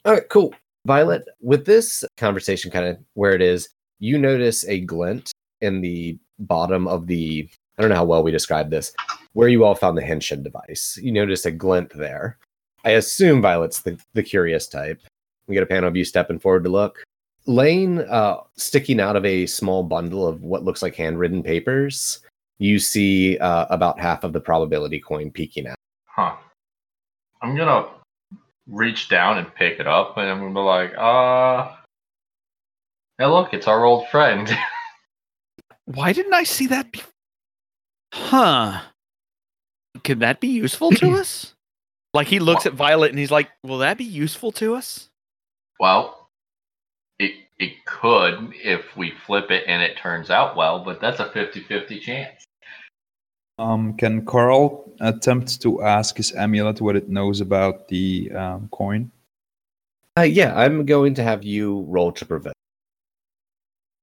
All 0.05 0.13
right, 0.13 0.29
cool. 0.31 0.55
Violet, 0.87 1.25
with 1.41 1.67
this 1.67 2.05
conversation 2.17 2.71
kind 2.71 2.87
of 2.87 2.99
where 3.15 3.33
it 3.33 3.43
is, 3.43 3.69
you 3.99 4.19
notice 4.19 4.67
a 4.69 4.81
glint 4.81 5.33
in 5.61 5.81
the 5.81 6.19
bottom 6.39 6.87
of 6.87 7.07
the. 7.07 7.49
I 7.77 7.83
don't 7.83 7.89
know 7.91 7.97
how 7.97 8.05
well 8.05 8.23
we 8.23 8.31
described 8.31 8.71
this, 8.71 8.93
where 9.35 9.49
you 9.49 9.65
all 9.65 9.75
found 9.75 9.99
the 9.99 10.03
Henshin 10.03 10.43
device. 10.43 10.99
You 11.01 11.13
notice 11.13 11.45
a 11.45 11.51
glint 11.51 11.93
there. 11.95 12.39
I 12.85 12.91
assume 12.93 13.43
Violet's 13.43 13.83
the, 13.83 13.99
the 14.15 14.23
curious 14.23 14.67
type. 14.67 15.01
We 15.47 15.55
get 15.55 15.63
a 15.63 15.67
panel 15.67 15.89
of 15.89 15.97
you 15.97 16.05
stepping 16.05 16.39
forward 16.39 16.65
to 16.65 16.71
look. 16.71 17.03
Lane, 17.47 18.01
uh, 18.01 18.39
sticking 18.57 19.01
out 19.01 19.17
of 19.17 19.25
a 19.25 19.47
small 19.47 19.83
bundle 19.83 20.27
of 20.27 20.43
what 20.43 20.65
looks 20.65 20.83
like 20.83 20.95
handwritten 20.95 21.43
papers, 21.43 22.21
you 22.59 22.79
see 22.79 23.37
uh, 23.39 23.67
about 23.69 24.01
half 24.01 24.25
of 24.25 24.33
the 24.33 24.41
probability 24.41 24.99
coin 24.99 25.31
peeking 25.31 25.67
out. 25.67 25.77
Huh. 26.07 26.37
I'm 27.43 27.55
gonna 27.57 27.87
reach 28.67 29.09
down 29.09 29.39
and 29.39 29.55
pick 29.55 29.79
it 29.81 29.87
up, 29.87 30.17
and 30.17 30.31
I'm 30.31 30.39
gonna 30.39 30.55
be 30.55 30.61
like, 30.61 30.95
uh, 30.97 31.73
hey, 33.19 33.27
look, 33.27 33.53
it's 33.53 33.69
our 33.69 33.85
old 33.85 34.09
friend. 34.09 34.57
Why 35.85 36.15
didn't 36.15 36.33
I 36.33 36.45
see 36.45 36.67
that? 36.69 36.93
Be- 36.93 37.03
huh. 38.13 38.81
Could 40.03 40.21
that 40.21 40.41
be 40.41 40.49
useful 40.49 40.91
to 40.93 41.13
us? 41.21 41.55
Like 42.13 42.27
he 42.29 42.39
looks 42.39 42.67
at 42.67 42.75
Violet 42.75 43.11
and 43.11 43.19
he's 43.19 43.31
like, 43.31 43.51
"Will 43.63 43.79
that 43.79 43.99
be 43.99 44.05
useful 44.05 44.53
to 44.53 44.75
us?" 44.75 45.11
well, 45.81 46.31
it 47.19 47.33
it 47.59 47.85
could 47.85 48.53
if 48.63 48.97
we 48.97 49.13
flip 49.27 49.51
it 49.51 49.65
and 49.67 49.83
it 49.83 49.97
turns 49.97 50.31
out 50.31 50.57
well, 50.57 50.85
but 50.85 51.01
that's 51.01 51.21
a 51.21 51.27
50-50 51.27 52.01
chance. 52.01 52.45
Um, 53.59 53.95
can 53.97 54.25
Carl 54.25 54.93
attempt 55.01 55.63
to 55.63 55.83
ask 55.83 56.17
his 56.17 56.33
amulet 56.33 56.81
what 56.81 56.97
it 56.97 57.09
knows 57.09 57.41
about 57.41 57.87
the 57.89 58.33
um, 58.33 58.69
coin? 58.73 59.11
Uh, 60.19 60.23
yeah, 60.23 60.57
I'm 60.59 60.85
going 60.85 61.15
to 61.15 61.23
have 61.23 61.45
you 61.45 61.83
roll 61.83 62.11
to 62.13 62.25
prevent. 62.25 62.55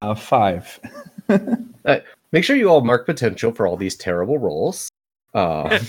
Uh, 0.01 0.15
five. 0.15 0.79
Make 2.31 2.43
sure 2.43 2.55
you 2.55 2.69
all 2.69 2.81
mark 2.81 3.05
potential 3.05 3.51
for 3.51 3.67
all 3.67 3.75
these 3.75 3.95
terrible 3.95 4.37
rolls. 4.37 4.89
Uh, 5.33 5.79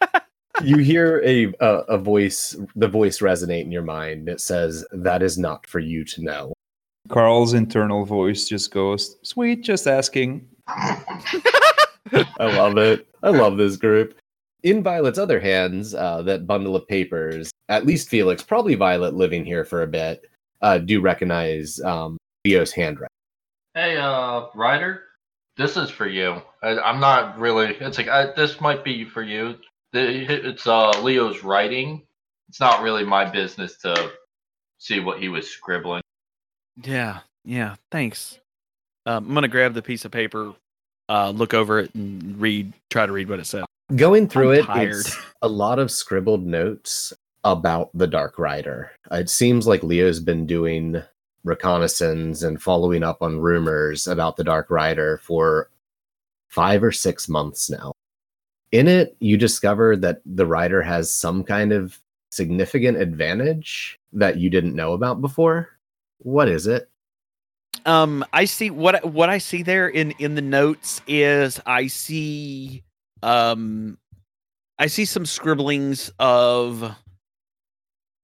you 0.62 0.78
hear 0.78 1.22
a, 1.24 1.52
a 1.60 1.66
a 1.88 1.98
voice, 1.98 2.56
the 2.76 2.88
voice 2.88 3.18
resonate 3.18 3.62
in 3.62 3.72
your 3.72 3.82
mind 3.82 4.28
that 4.28 4.40
says, 4.40 4.84
"That 4.92 5.22
is 5.22 5.38
not 5.38 5.66
for 5.66 5.78
you 5.78 6.04
to 6.04 6.22
know." 6.22 6.52
Carl's 7.08 7.54
internal 7.54 8.04
voice 8.04 8.48
just 8.48 8.70
goes, 8.70 9.16
"Sweet, 9.22 9.62
just 9.62 9.86
asking." 9.86 10.46
I 10.68 12.24
love 12.38 12.76
it. 12.78 13.06
I 13.22 13.30
love 13.30 13.56
this 13.56 13.76
group. 13.76 14.18
In 14.62 14.82
Violet's 14.82 15.18
other 15.18 15.40
hands, 15.40 15.94
uh, 15.94 16.22
that 16.22 16.46
bundle 16.46 16.76
of 16.76 16.86
papers, 16.86 17.50
at 17.68 17.84
least 17.84 18.08
Felix, 18.08 18.42
probably 18.42 18.74
Violet 18.74 19.14
living 19.14 19.44
here 19.44 19.64
for 19.64 19.82
a 19.82 19.88
bit, 19.88 20.24
uh, 20.60 20.78
do 20.78 21.00
recognize 21.00 21.80
um, 21.80 22.16
Leo's 22.44 22.72
handwriting. 22.72 23.08
Hey, 23.74 23.96
uh, 23.96 24.46
Ryder, 24.54 25.02
this 25.56 25.76
is 25.76 25.90
for 25.90 26.06
you. 26.06 26.40
I, 26.62 26.78
I'm 26.78 27.00
not 27.00 27.38
really. 27.38 27.74
It's 27.80 27.98
like 27.98 28.08
I, 28.08 28.32
this 28.32 28.60
might 28.60 28.84
be 28.84 29.04
for 29.04 29.22
you. 29.22 29.56
It's 29.92 30.66
uh 30.66 30.90
Leo's 31.02 31.44
writing. 31.44 32.02
It's 32.48 32.60
not 32.60 32.82
really 32.82 33.04
my 33.04 33.24
business 33.28 33.76
to 33.78 34.12
see 34.78 35.00
what 35.00 35.20
he 35.20 35.28
was 35.28 35.48
scribbling. 35.48 36.02
Yeah, 36.82 37.20
yeah. 37.44 37.76
Thanks. 37.90 38.38
Um, 39.06 39.28
I'm 39.28 39.34
gonna 39.34 39.48
grab 39.48 39.74
the 39.74 39.82
piece 39.82 40.04
of 40.04 40.12
paper, 40.12 40.54
uh, 41.08 41.30
look 41.30 41.54
over 41.54 41.80
it, 41.80 41.94
and 41.94 42.40
read. 42.40 42.72
Try 42.90 43.06
to 43.06 43.12
read 43.12 43.28
what 43.28 43.40
it 43.40 43.46
says. 43.46 43.64
Going 43.94 44.28
through 44.28 44.52
I'm 44.52 44.58
it, 44.58 44.64
tired. 44.64 45.00
it's 45.00 45.16
a 45.42 45.48
lot 45.48 45.78
of 45.78 45.90
scribbled 45.90 46.46
notes 46.46 47.12
about 47.44 47.90
the 47.92 48.06
Dark 48.06 48.38
Rider. 48.38 48.92
It 49.10 49.28
seems 49.28 49.66
like 49.66 49.82
Leo's 49.82 50.20
been 50.20 50.46
doing 50.46 51.02
reconnaissance 51.44 52.42
and 52.42 52.62
following 52.62 53.02
up 53.02 53.22
on 53.22 53.40
rumors 53.40 54.06
about 54.06 54.36
the 54.36 54.44
Dark 54.44 54.70
Rider 54.70 55.18
for 55.18 55.70
five 56.48 56.82
or 56.82 56.92
six 56.92 57.28
months 57.28 57.70
now. 57.70 57.92
In 58.70 58.88
it, 58.88 59.16
you 59.20 59.36
discover 59.36 59.96
that 59.96 60.20
the 60.24 60.46
Rider 60.46 60.82
has 60.82 61.12
some 61.12 61.44
kind 61.44 61.72
of 61.72 61.98
significant 62.30 62.96
advantage 62.96 63.98
that 64.12 64.38
you 64.38 64.48
didn't 64.48 64.74
know 64.74 64.92
about 64.94 65.20
before. 65.20 65.68
What 66.18 66.48
is 66.48 66.66
it? 66.66 66.88
Um, 67.84 68.24
I 68.32 68.44
see 68.44 68.70
what 68.70 69.04
what 69.04 69.28
I 69.28 69.38
see 69.38 69.62
there 69.62 69.88
in 69.88 70.12
in 70.12 70.34
the 70.34 70.42
notes 70.42 71.00
is 71.06 71.60
I 71.66 71.88
see 71.88 72.82
um 73.22 73.98
I 74.78 74.86
see 74.86 75.04
some 75.04 75.26
scribblings 75.26 76.10
of 76.18 76.94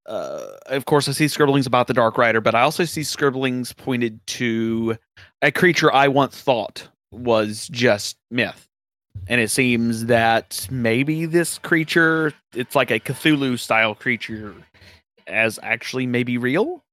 uh 0.08 0.56
of 0.66 0.86
course 0.86 1.08
I 1.08 1.12
see 1.12 1.28
scribblings 1.28 1.66
about 1.66 1.86
the 1.86 1.94
Dark 1.94 2.18
Rider, 2.18 2.40
but 2.40 2.54
I 2.54 2.62
also 2.62 2.84
see 2.84 3.02
scribblings 3.02 3.72
pointed 3.72 4.26
to 4.28 4.96
a 5.42 5.52
creature 5.52 5.92
I 5.92 6.08
once 6.08 6.40
thought 6.40 6.88
was 7.10 7.68
just 7.68 8.16
myth. 8.30 8.68
And 9.28 9.40
it 9.40 9.50
seems 9.50 10.06
that 10.06 10.66
maybe 10.70 11.26
this 11.26 11.58
creature, 11.58 12.32
it's 12.54 12.74
like 12.74 12.90
a 12.90 13.00
Cthulhu 13.00 13.58
style 13.58 13.94
creature, 13.94 14.54
as 15.26 15.58
actually 15.62 16.06
maybe 16.06 16.38
real. 16.38 16.84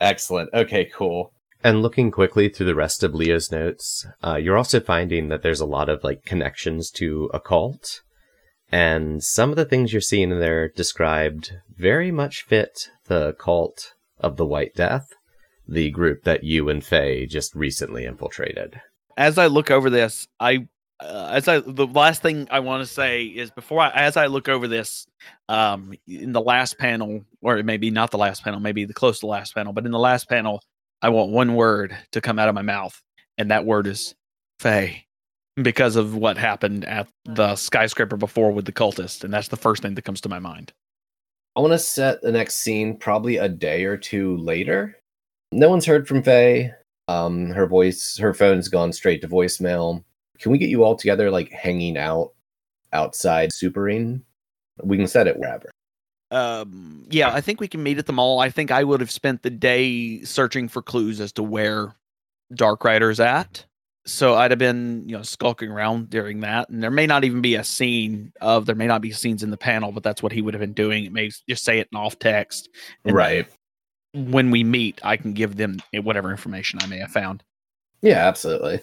Excellent. 0.00 0.50
Okay, 0.54 0.90
cool. 0.92 1.32
And 1.62 1.82
looking 1.82 2.10
quickly 2.10 2.48
through 2.48 2.66
the 2.66 2.74
rest 2.74 3.02
of 3.02 3.14
Leo's 3.14 3.50
notes, 3.50 4.06
uh, 4.22 4.36
you're 4.36 4.56
also 4.56 4.80
finding 4.80 5.28
that 5.28 5.42
there's 5.42 5.60
a 5.60 5.66
lot 5.66 5.88
of 5.88 6.04
like 6.04 6.24
connections 6.24 6.90
to 6.92 7.30
occult, 7.32 8.02
and 8.70 9.22
some 9.22 9.50
of 9.50 9.56
the 9.56 9.64
things 9.64 9.92
you're 9.92 10.02
seeing 10.02 10.30
in 10.30 10.40
there 10.40 10.68
described 10.68 11.52
very 11.76 12.10
much 12.10 12.42
fit 12.42 12.88
the 13.06 13.34
cult 13.38 13.94
of 14.18 14.36
the 14.36 14.46
White 14.46 14.74
Death, 14.74 15.08
the 15.66 15.90
group 15.90 16.24
that 16.24 16.44
you 16.44 16.68
and 16.68 16.84
Faye 16.84 17.26
just 17.26 17.54
recently 17.54 18.04
infiltrated. 18.04 18.80
as 19.16 19.38
I 19.38 19.46
look 19.46 19.70
over 19.70 19.90
this, 19.90 20.26
I 20.40 20.66
uh, 21.00 21.30
as 21.32 21.48
I 21.48 21.58
the 21.60 21.86
last 21.86 22.22
thing 22.22 22.48
I 22.50 22.60
want 22.60 22.86
to 22.86 22.92
say 22.92 23.24
is 23.24 23.50
before 23.50 23.80
I 23.80 23.90
as 23.90 24.16
I 24.16 24.26
look 24.26 24.48
over 24.48 24.68
this, 24.68 25.06
um, 25.48 25.94
in 26.06 26.32
the 26.32 26.40
last 26.40 26.78
panel, 26.78 27.24
or 27.42 27.62
maybe 27.62 27.90
not 27.90 28.10
the 28.10 28.18
last 28.18 28.44
panel, 28.44 28.60
maybe 28.60 28.84
the 28.84 28.94
close 28.94 29.18
to 29.20 29.26
the 29.26 29.30
last 29.30 29.54
panel, 29.54 29.72
but 29.72 29.86
in 29.86 29.92
the 29.92 29.98
last 29.98 30.28
panel, 30.28 30.60
I 31.02 31.08
want 31.08 31.32
one 31.32 31.54
word 31.54 31.96
to 32.12 32.20
come 32.20 32.38
out 32.38 32.48
of 32.48 32.54
my 32.54 32.62
mouth, 32.62 33.00
and 33.36 33.50
that 33.50 33.64
word 33.64 33.86
is 33.86 34.14
Faye, 34.60 35.06
because 35.56 35.96
of 35.96 36.14
what 36.14 36.38
happened 36.38 36.84
at 36.84 37.08
the 37.24 37.56
skyscraper 37.56 38.16
before 38.16 38.52
with 38.52 38.64
the 38.64 38.72
cultist, 38.72 39.24
and 39.24 39.32
that's 39.34 39.48
the 39.48 39.56
first 39.56 39.82
thing 39.82 39.94
that 39.96 40.02
comes 40.02 40.20
to 40.22 40.28
my 40.28 40.38
mind. 40.38 40.72
I 41.56 41.60
want 41.60 41.72
to 41.72 41.78
set 41.78 42.20
the 42.20 42.32
next 42.32 42.56
scene 42.56 42.96
probably 42.96 43.36
a 43.36 43.48
day 43.48 43.84
or 43.84 43.96
two 43.96 44.36
later. 44.38 44.96
No 45.52 45.68
one's 45.70 45.86
heard 45.86 46.08
from 46.08 46.22
Faye. 46.22 46.72
Um, 47.06 47.50
her 47.50 47.66
voice, 47.66 48.16
her 48.18 48.34
phone's 48.34 48.68
gone 48.68 48.92
straight 48.92 49.20
to 49.20 49.28
voicemail. 49.28 50.02
Can 50.40 50.50
we 50.50 50.58
get 50.58 50.70
you 50.70 50.82
all 50.82 50.96
together, 50.96 51.30
like 51.30 51.50
hanging 51.52 51.96
out 51.96 52.32
outside 52.92 53.50
Supering? 53.50 54.22
We 54.82 54.96
can 54.96 55.06
set 55.06 55.28
it 55.28 55.38
wherever. 55.38 55.70
Um, 56.30 57.06
yeah, 57.10 57.32
I 57.32 57.40
think 57.40 57.60
we 57.60 57.68
can 57.68 57.82
meet 57.82 57.98
at 57.98 58.06
the 58.06 58.12
mall. 58.12 58.40
I 58.40 58.50
think 58.50 58.72
I 58.72 58.82
would 58.82 59.00
have 59.00 59.10
spent 59.10 59.42
the 59.42 59.50
day 59.50 60.22
searching 60.24 60.68
for 60.68 60.82
clues 60.82 61.20
as 61.20 61.30
to 61.32 61.44
where 61.44 61.94
Dark 62.52 62.82
Rider's 62.82 63.20
at. 63.20 63.64
So 64.06 64.34
I'd 64.34 64.50
have 64.50 64.58
been, 64.58 65.02
you 65.06 65.16
know, 65.16 65.22
skulking 65.22 65.70
around 65.70 66.10
during 66.10 66.40
that, 66.40 66.68
and 66.68 66.82
there 66.82 66.90
may 66.90 67.06
not 67.06 67.24
even 67.24 67.40
be 67.40 67.54
a 67.54 67.64
scene 67.64 68.32
of 68.40 68.66
there 68.66 68.74
may 68.74 68.86
not 68.86 69.00
be 69.00 69.12
scenes 69.12 69.42
in 69.42 69.50
the 69.50 69.56
panel, 69.56 69.92
but 69.92 70.02
that's 70.02 70.22
what 70.22 70.32
he 70.32 70.42
would 70.42 70.52
have 70.52 70.60
been 70.60 70.74
doing. 70.74 71.04
It 71.04 71.12
may 71.12 71.30
just 71.48 71.64
say 71.64 71.78
it 71.78 71.88
in 71.90 71.98
off 71.98 72.18
text. 72.18 72.68
And 73.04 73.16
right. 73.16 73.46
When 74.12 74.50
we 74.50 74.62
meet, 74.62 75.00
I 75.02 75.16
can 75.16 75.32
give 75.32 75.56
them 75.56 75.78
whatever 75.92 76.30
information 76.30 76.78
I 76.82 76.86
may 76.86 76.98
have 76.98 77.10
found. 77.10 77.42
Yeah, 78.02 78.28
absolutely. 78.28 78.80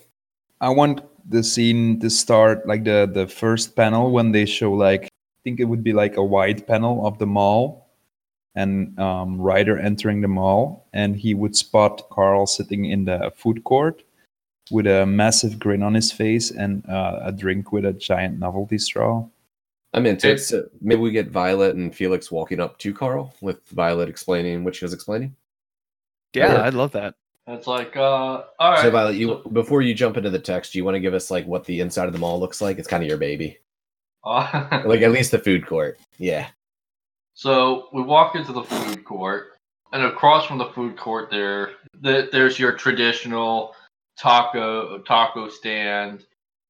I 0.60 0.70
want 0.70 1.02
the 1.30 1.44
scene 1.44 2.00
to 2.00 2.10
start 2.10 2.68
like 2.68 2.84
the 2.84 3.10
the 3.12 3.28
first 3.28 3.76
panel 3.76 4.12
when 4.12 4.32
they 4.32 4.46
show 4.46 4.74
like 4.74 5.04
I 5.04 5.40
think 5.44 5.60
it 5.60 5.66
would 5.66 5.84
be 5.84 5.94
like 5.94 6.18
a 6.18 6.24
wide 6.24 6.66
panel 6.68 7.06
of 7.06 7.18
the 7.20 7.28
mall 7.28 7.90
and 8.56 8.98
um, 9.00 9.40
Ryder 9.40 9.78
entering 9.78 10.22
the 10.22 10.28
mall 10.28 10.88
and 10.94 11.16
he 11.16 11.34
would 11.34 11.56
spot 11.56 12.10
Carl 12.10 12.46
sitting 12.48 12.86
in 12.86 13.06
the 13.06 13.32
food 13.36 13.64
court 13.64 14.04
with 14.72 14.88
a 14.88 15.06
massive 15.06 15.60
grin 15.60 15.84
on 15.84 15.94
his 15.94 16.12
face 16.12 16.50
and 16.52 16.88
uh, 16.90 17.20
a 17.24 17.32
drink 17.32 17.72
with 17.72 17.86
a 17.86 17.94
giant 17.94 18.40
novelty 18.40 18.78
straw. 18.78 19.26
I'm 19.94 20.06
into 20.06 20.32
it. 20.32 20.40
So 20.40 20.70
maybe 20.80 21.02
we 21.02 21.12
get 21.12 21.30
Violet 21.30 21.76
and 21.76 21.94
Felix 21.94 22.32
walking 22.32 22.60
up 22.62 22.78
to 22.80 22.94
Carl 22.94 23.34
with 23.42 23.68
Violet 23.70 24.08
explaining 24.08 24.64
what 24.64 24.74
she 24.76 24.86
was 24.86 24.94
explaining. 24.94 25.36
Yeah, 26.34 26.54
Yeah. 26.54 26.64
I'd 26.64 26.74
love 26.74 26.94
that. 26.94 27.16
It's 27.48 27.68
like, 27.68 27.98
uh, 27.98 28.44
all 28.60 28.72
right. 28.72 28.82
So 28.82 28.90
Violet, 28.92 29.16
you 29.16 29.42
before 29.52 29.82
you 29.82 29.94
jump 29.94 30.16
into 30.16 30.30
the 30.30 30.40
text, 30.40 30.72
do 30.72 30.78
you 30.80 30.86
want 30.86 30.96
to 30.96 31.00
give 31.02 31.14
us 31.14 31.30
like 31.30 31.46
what 31.46 31.66
the 31.66 31.82
inside 31.82 32.06
of 32.08 32.14
the 32.14 32.20
mall 32.20 32.40
looks 32.40 32.62
like? 32.62 32.78
It's 32.80 32.88
kind 32.88 33.04
of 33.04 33.10
your 33.10 33.18
baby. 33.18 33.58
Uh, 34.24 34.84
Like 34.86 35.02
at 35.02 35.12
least 35.12 35.32
the 35.32 35.40
food 35.40 35.66
court. 35.66 36.00
Yeah. 36.18 36.48
So 37.34 37.90
we 37.92 38.02
walk 38.04 38.36
into 38.36 38.54
the 38.54 38.64
food 38.64 39.04
court, 39.04 39.54
and 39.92 40.04
across 40.04 40.46
from 40.46 40.58
the 40.60 40.68
food 40.68 40.96
court, 40.98 41.30
there, 41.32 41.72
the, 42.00 42.30
there's 42.32 42.60
your 42.60 42.74
traditional 42.74 43.74
taco 44.22 45.00
taco 45.00 45.50
stand. 45.50 46.26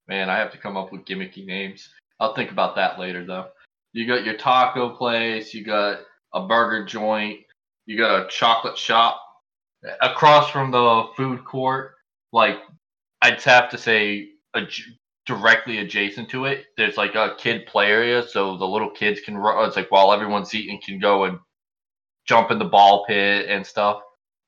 Man, 0.08 0.30
I 0.30 0.38
have 0.38 0.52
to 0.52 0.58
come 0.58 0.78
up 0.78 0.92
with 0.92 1.06
gimmicky 1.06 1.46
names. 1.46 1.90
I'll 2.20 2.34
think 2.34 2.52
about 2.52 2.76
that 2.76 3.00
later, 3.00 3.26
though. 3.26 3.48
You 3.94 4.08
got 4.08 4.24
your 4.24 4.38
taco 4.38 4.96
place. 4.96 5.54
You 5.54 5.64
got 5.64 6.00
a 6.34 6.48
burger 6.48 6.86
joint. 6.86 7.40
You 7.86 7.98
got 7.98 8.26
a 8.26 8.30
chocolate 8.30 8.78
shop. 8.78 9.22
Across 10.02 10.52
from 10.52 10.72
the 10.72 11.06
food 11.18 11.44
court, 11.44 11.96
like 12.32 12.58
I'd 13.22 13.42
have 13.42 13.70
to 13.72 13.78
say, 13.78 14.30
adj- 14.56 14.96
directly 15.26 15.80
adjacent 15.80 16.30
to 16.30 16.46
it, 16.46 16.66
there's 16.78 16.98
like 16.98 17.16
a 17.16 17.36
kid 17.38 17.66
play 17.66 17.88
area, 17.88 18.26
so 18.28 18.58
the 18.58 18.66
little 18.66 18.92
kids 18.92 19.22
can 19.22 19.38
run. 19.38 19.68
It's 19.68 19.76
like 19.76 19.92
while 19.92 20.14
everyone's 20.14 20.54
eating, 20.54 20.80
can 20.86 21.00
go 21.00 21.26
and 21.26 21.40
jump 22.28 22.52
in 22.52 22.60
the 22.60 22.66
ball 22.66 23.06
pit 23.08 23.48
and 23.50 23.66
stuff. 23.66 24.02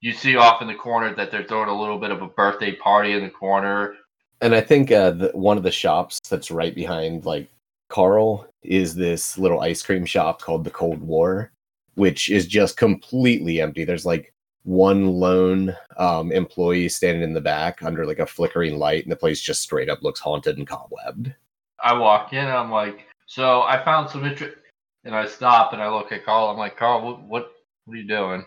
You 0.03 0.11
see 0.11 0.35
off 0.35 0.61
in 0.61 0.67
the 0.67 0.75
corner 0.75 1.15
that 1.15 1.31
they're 1.31 1.45
throwing 1.45 1.69
a 1.69 1.79
little 1.79 1.97
bit 1.97 2.11
of 2.11 2.21
a 2.21 2.27
birthday 2.27 2.75
party 2.75 3.13
in 3.13 3.23
the 3.23 3.29
corner. 3.29 3.95
And 4.41 4.53
I 4.53 4.59
think 4.59 4.91
uh, 4.91 5.11
the, 5.11 5.29
one 5.29 5.55
of 5.55 5.63
the 5.63 5.71
shops 5.71 6.19
that's 6.29 6.51
right 6.51 6.75
behind 6.75 7.25
like 7.25 7.47
Carl 7.87 8.45
is 8.63 8.93
this 8.93 9.37
little 9.37 9.61
ice 9.61 9.81
cream 9.81 10.03
shop 10.03 10.41
called 10.41 10.65
the 10.65 10.71
Cold 10.71 11.01
War, 11.01 11.53
which 11.95 12.29
is 12.29 12.47
just 12.47 12.75
completely 12.75 13.61
empty. 13.61 13.85
There's 13.85 14.05
like 14.05 14.33
one 14.63 15.07
lone 15.07 15.73
um, 15.95 16.33
employee 16.33 16.89
standing 16.89 17.23
in 17.23 17.31
the 17.31 17.39
back 17.39 17.81
under 17.81 18.05
like 18.05 18.19
a 18.19 18.25
flickering 18.25 18.77
light, 18.77 19.03
and 19.03 19.11
the 19.11 19.15
place 19.15 19.39
just 19.39 19.61
straight 19.61 19.87
up 19.87 20.03
looks 20.03 20.19
haunted 20.19 20.57
and 20.57 20.67
cobwebbed. 20.67 21.33
I 21.81 21.93
walk 21.93 22.33
in, 22.33 22.39
and 22.39 22.49
I'm 22.49 22.71
like, 22.71 23.07
so 23.25 23.61
I 23.61 23.81
found 23.85 24.09
some 24.09 24.25
interest, 24.25 24.57
and 25.05 25.15
I 25.15 25.27
stop 25.27 25.71
and 25.71 25.81
I 25.81 25.87
look 25.87 26.11
at 26.11 26.25
Carl. 26.25 26.49
I'm 26.49 26.57
like, 26.57 26.75
Carl, 26.75 27.05
what, 27.05 27.23
what, 27.23 27.51
what 27.85 27.93
are 27.93 27.97
you 27.97 28.07
doing? 28.07 28.45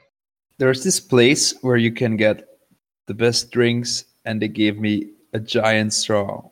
There's 0.59 0.83
this 0.83 1.01
place 1.01 1.55
where 1.63 1.77
you 1.77 1.93
can 1.93 2.17
get 2.17 2.49
the 3.07 3.15
best 3.15 3.51
drinks 3.51 4.05
and 4.25 4.41
they 4.41 4.49
gave 4.49 4.79
me 4.79 5.11
a 5.33 5.41
giant 5.41 5.93
straw. 5.93 6.43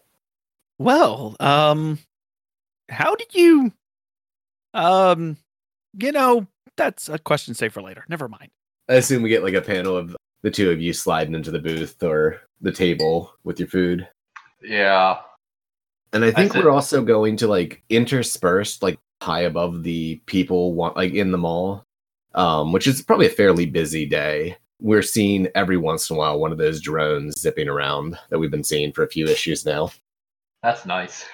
Well, 0.79 1.37
um, 1.41 1.99
how 2.89 3.15
did 3.15 3.35
you, 3.35 3.73
um, 4.75 5.37
you 5.99 6.13
know, 6.13 6.47
that's 6.77 7.09
a 7.09 7.19
question 7.19 7.55
saved 7.55 7.75
for 7.75 7.83
later. 7.83 8.05
Never 8.09 8.29
mind. 8.29 8.51
I 8.89 8.95
assume 8.95 9.23
we 9.23 9.31
get 9.31 9.43
like 9.43 9.55
a 9.55 9.63
panel 9.63 9.97
of 9.97 10.17
the 10.43 10.51
two 10.51 10.71
of 10.71 10.81
you 10.81 10.93
sliding 10.93 11.35
into 11.35 11.51
the 11.51 11.59
booth 11.59 12.03
or 12.03 12.43
the 12.61 12.73
table 12.73 13.33
with 13.45 13.59
your 13.59 13.69
food. 13.69 14.07
Yeah. 14.63 15.19
And 16.13 16.25
I 16.25 16.31
think 16.31 16.53
That's 16.53 16.65
we're 16.65 16.71
also 16.71 17.03
going 17.03 17.37
to 17.39 17.49
like 17.49 17.83
intersperse 17.89 18.83
like 18.83 18.99
high 19.23 19.43
above 19.43 19.83
the 19.83 20.17
people 20.27 20.75
want 20.75 20.97
like 20.97 21.15
in 21.15 21.33
the 21.33 21.39
mall, 21.39 21.85
um, 22.35 22.73
which 22.73 22.87
is 22.87 23.03
probably 23.03 23.27
a 23.27 23.31
fairly 23.31 23.67
busy 23.67 24.07
day. 24.07 24.57
We're 24.81 25.03
seeing 25.03 25.49
every 25.55 25.77
once 25.77 26.11
in 26.11 26.17
a 26.17 26.19
while 26.19 26.39
one 26.39 26.53
of 26.53 26.59
those 26.59 26.81
drones 26.81 27.39
zipping 27.41 27.69
around 27.69 28.19
that 28.31 28.39
we've 28.39 28.51
been 28.51 28.65
seeing 28.65 28.93
for 28.93 29.05
a 29.05 29.09
few 29.09 29.27
issues 29.27 29.65
now. 29.65 29.91
That's 30.63 30.85
nice. 30.85 31.25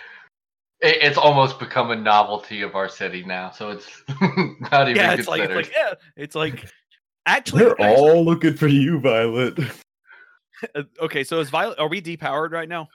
It, 0.80 0.98
it's 1.02 1.18
almost 1.18 1.58
become 1.58 1.90
a 1.90 1.96
novelty 1.96 2.62
of 2.62 2.74
our 2.74 2.88
city 2.88 3.24
now, 3.24 3.50
so 3.50 3.70
it's 3.70 3.86
not 4.70 4.88
even 4.88 4.96
yeah, 4.96 5.14
it's 5.14 5.26
like 5.28 5.40
considered. 5.42 5.66
it's 5.66 5.68
like 5.68 5.72
yeah, 5.76 5.94
it's 6.16 6.34
like 6.34 6.70
actually. 7.26 7.64
They're 7.64 7.80
all 7.80 8.24
looking 8.24 8.54
for 8.54 8.68
you, 8.68 9.00
Violet. 9.00 9.58
Uh, 10.74 10.82
okay, 11.00 11.24
so 11.24 11.40
is 11.40 11.48
Violet? 11.48 11.78
Are 11.78 11.88
we 11.88 12.02
depowered 12.02 12.50
right 12.52 12.68
now? 12.68 12.86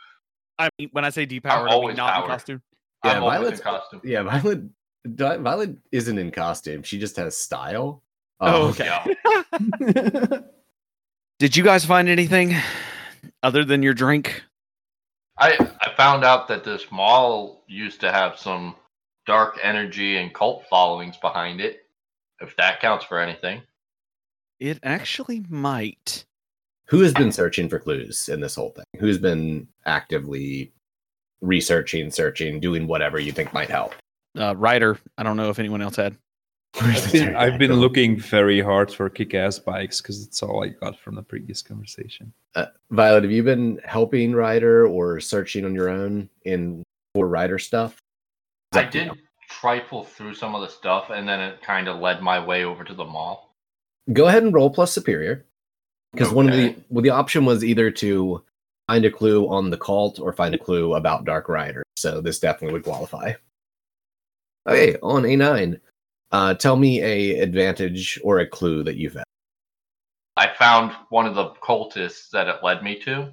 I 0.59 0.69
mean, 0.77 0.89
when 0.91 1.03
I 1.03 1.09
say 1.09 1.25
depowered, 1.25 1.61
are 1.61 1.63
we 1.63 1.71
always 1.71 1.97
not 1.97 2.09
in 2.09 2.13
powered. 2.21 2.29
costume? 2.29 2.61
I'm 3.01 3.09
Yeah, 3.09 3.19
always 3.21 3.35
in 3.37 3.41
Violet's- 3.41 3.61
costume. 3.61 4.01
Yeah, 4.03 4.21
Violet. 4.21 4.59
Di- 5.15 5.37
Violet 5.37 5.75
isn't 5.91 6.17
in 6.17 6.31
costume. 6.31 6.83
She 6.83 6.97
just 6.99 7.15
has 7.17 7.37
style. 7.37 8.01
Oh, 8.39 8.65
Um, 8.67 8.69
okay. 8.71 10.39
Did 11.39 11.55
you 11.55 11.63
guys 11.63 11.85
find 11.85 12.07
anything 12.09 12.55
other 13.43 13.63
than 13.65 13.83
your 13.83 13.93
drink? 13.93 14.43
I 15.37 15.57
I 15.81 15.93
found 15.97 16.23
out 16.23 16.47
that 16.47 16.63
this 16.63 16.85
mall 16.91 17.63
used 17.67 17.99
to 18.01 18.11
have 18.11 18.39
some 18.39 18.75
dark 19.25 19.57
energy 19.61 20.17
and 20.17 20.33
cult 20.33 20.65
followings 20.69 21.17
behind 21.17 21.59
it. 21.61 21.81
If 22.39 22.55
that 22.57 22.79
counts 22.81 23.05
for 23.05 23.19
anything. 23.19 23.61
It 24.59 24.79
actually 24.83 25.43
might. 25.49 26.25
Who 26.87 27.01
has 27.01 27.13
been 27.13 27.31
searching 27.31 27.67
for 27.67 27.79
clues 27.79 28.29
in 28.29 28.39
this 28.39 28.55
whole 28.55 28.69
thing? 28.69 28.85
Who's 28.99 29.17
been 29.17 29.67
actively 29.85 30.71
researching, 31.41 32.11
searching, 32.11 32.59
doing 32.59 32.87
whatever 32.87 33.19
you 33.19 33.31
think 33.31 33.51
might 33.53 33.69
help? 33.69 33.93
Uh, 34.37 34.55
Ryder. 34.55 34.97
I 35.17 35.23
don't 35.23 35.37
know 35.37 35.49
if 35.49 35.59
anyone 35.59 35.81
else 35.81 35.95
had. 35.95 36.17
I've 36.81 37.11
been, 37.11 37.35
I've 37.35 37.57
been 37.57 37.73
looking 37.73 38.19
very 38.19 38.59
hard 38.59 38.91
for 38.93 39.09
kick-ass 39.09 39.59
bikes 39.59 40.01
because 40.01 40.25
it's 40.25 40.43
all 40.43 40.63
I 40.63 40.69
got 40.69 40.99
from 40.99 41.15
the 41.15 41.23
previous 41.23 41.61
conversation. 41.61 42.33
Uh, 42.55 42.65
Violet, 42.91 43.23
have 43.23 43.31
you 43.31 43.43
been 43.43 43.79
helping 43.85 44.33
Ryder 44.33 44.87
or 44.87 45.19
searching 45.19 45.65
on 45.65 45.73
your 45.73 45.89
own 45.89 46.29
in 46.43 46.83
for 47.13 47.27
Ryder 47.27 47.59
stuff? 47.59 47.97
It's 48.71 48.77
I 48.77 48.83
did 48.85 49.07
you. 49.07 49.13
trifle 49.49 50.03
through 50.03 50.33
some 50.33 50.53
of 50.53 50.61
the 50.61 50.67
stuff 50.67 51.11
and 51.11 51.27
then 51.27 51.39
it 51.39 51.61
kind 51.61 51.87
of 51.87 51.99
led 51.99 52.21
my 52.21 52.43
way 52.43 52.65
over 52.65 52.83
to 52.83 52.93
the 52.93 53.05
mall. 53.05 53.53
Go 54.11 54.27
ahead 54.27 54.43
and 54.43 54.53
roll 54.53 54.69
plus 54.69 54.91
superior, 54.91 55.45
because 56.15 56.31
one 56.31 56.47
of 56.47 56.55
the 56.55 56.75
well, 56.89 57.01
the 57.01 57.09
option 57.09 57.43
was 57.43 57.63
either 57.63 57.89
to 57.91 58.43
find 58.87 59.03
a 59.03 59.11
clue 59.11 59.47
on 59.49 59.69
the 59.69 59.77
cult 59.77 60.19
or 60.19 60.31
find 60.31 60.53
a 60.53 60.59
clue 60.59 60.93
about 60.93 61.25
Dark 61.25 61.49
Rider. 61.49 61.83
So 61.97 62.21
this 62.21 62.39
definitely 62.39 62.73
would 62.73 62.83
qualify. 62.83 63.33
Okay, 64.67 64.97
on 65.03 65.25
a 65.25 65.35
nine, 65.35 65.79
uh, 66.31 66.53
tell 66.55 66.75
me 66.75 67.01
a 67.01 67.39
advantage 67.39 68.19
or 68.23 68.39
a 68.39 68.47
clue 68.47 68.83
that 68.83 68.95
you've 68.97 69.13
had. 69.13 69.23
I 70.37 70.47
found 70.53 70.91
one 71.09 71.25
of 71.25 71.35
the 71.35 71.51
cultists 71.63 72.29
that 72.31 72.47
it 72.47 72.63
led 72.63 72.83
me 72.83 72.99
to. 73.01 73.31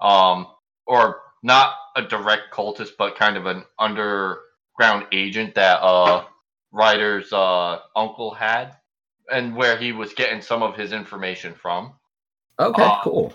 Um, 0.00 0.48
or 0.86 1.22
not 1.42 1.74
a 1.96 2.02
direct 2.02 2.52
cultist, 2.52 2.90
but 2.98 3.16
kind 3.16 3.36
of 3.36 3.46
an 3.46 3.64
underground 3.78 5.06
agent 5.12 5.54
that 5.54 5.80
uh 5.82 6.24
Ryder's 6.72 7.32
uh 7.32 7.78
uncle 7.96 8.34
had, 8.34 8.76
and 9.32 9.54
where 9.56 9.76
he 9.78 9.92
was 9.92 10.12
getting 10.12 10.42
some 10.42 10.62
of 10.62 10.76
his 10.76 10.92
information 10.92 11.54
from. 11.54 11.92
Okay, 12.58 12.82
Uh, 12.82 13.02
cool. 13.02 13.32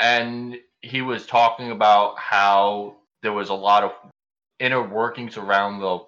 and 0.00 0.56
he 0.82 1.02
was 1.02 1.26
talking 1.26 1.70
about 1.70 2.18
how 2.18 2.96
there 3.22 3.32
was 3.32 3.50
a 3.50 3.54
lot 3.54 3.84
of 3.84 3.92
inner 4.60 4.86
workings 4.86 5.36
around 5.36 5.80
the 5.80 5.98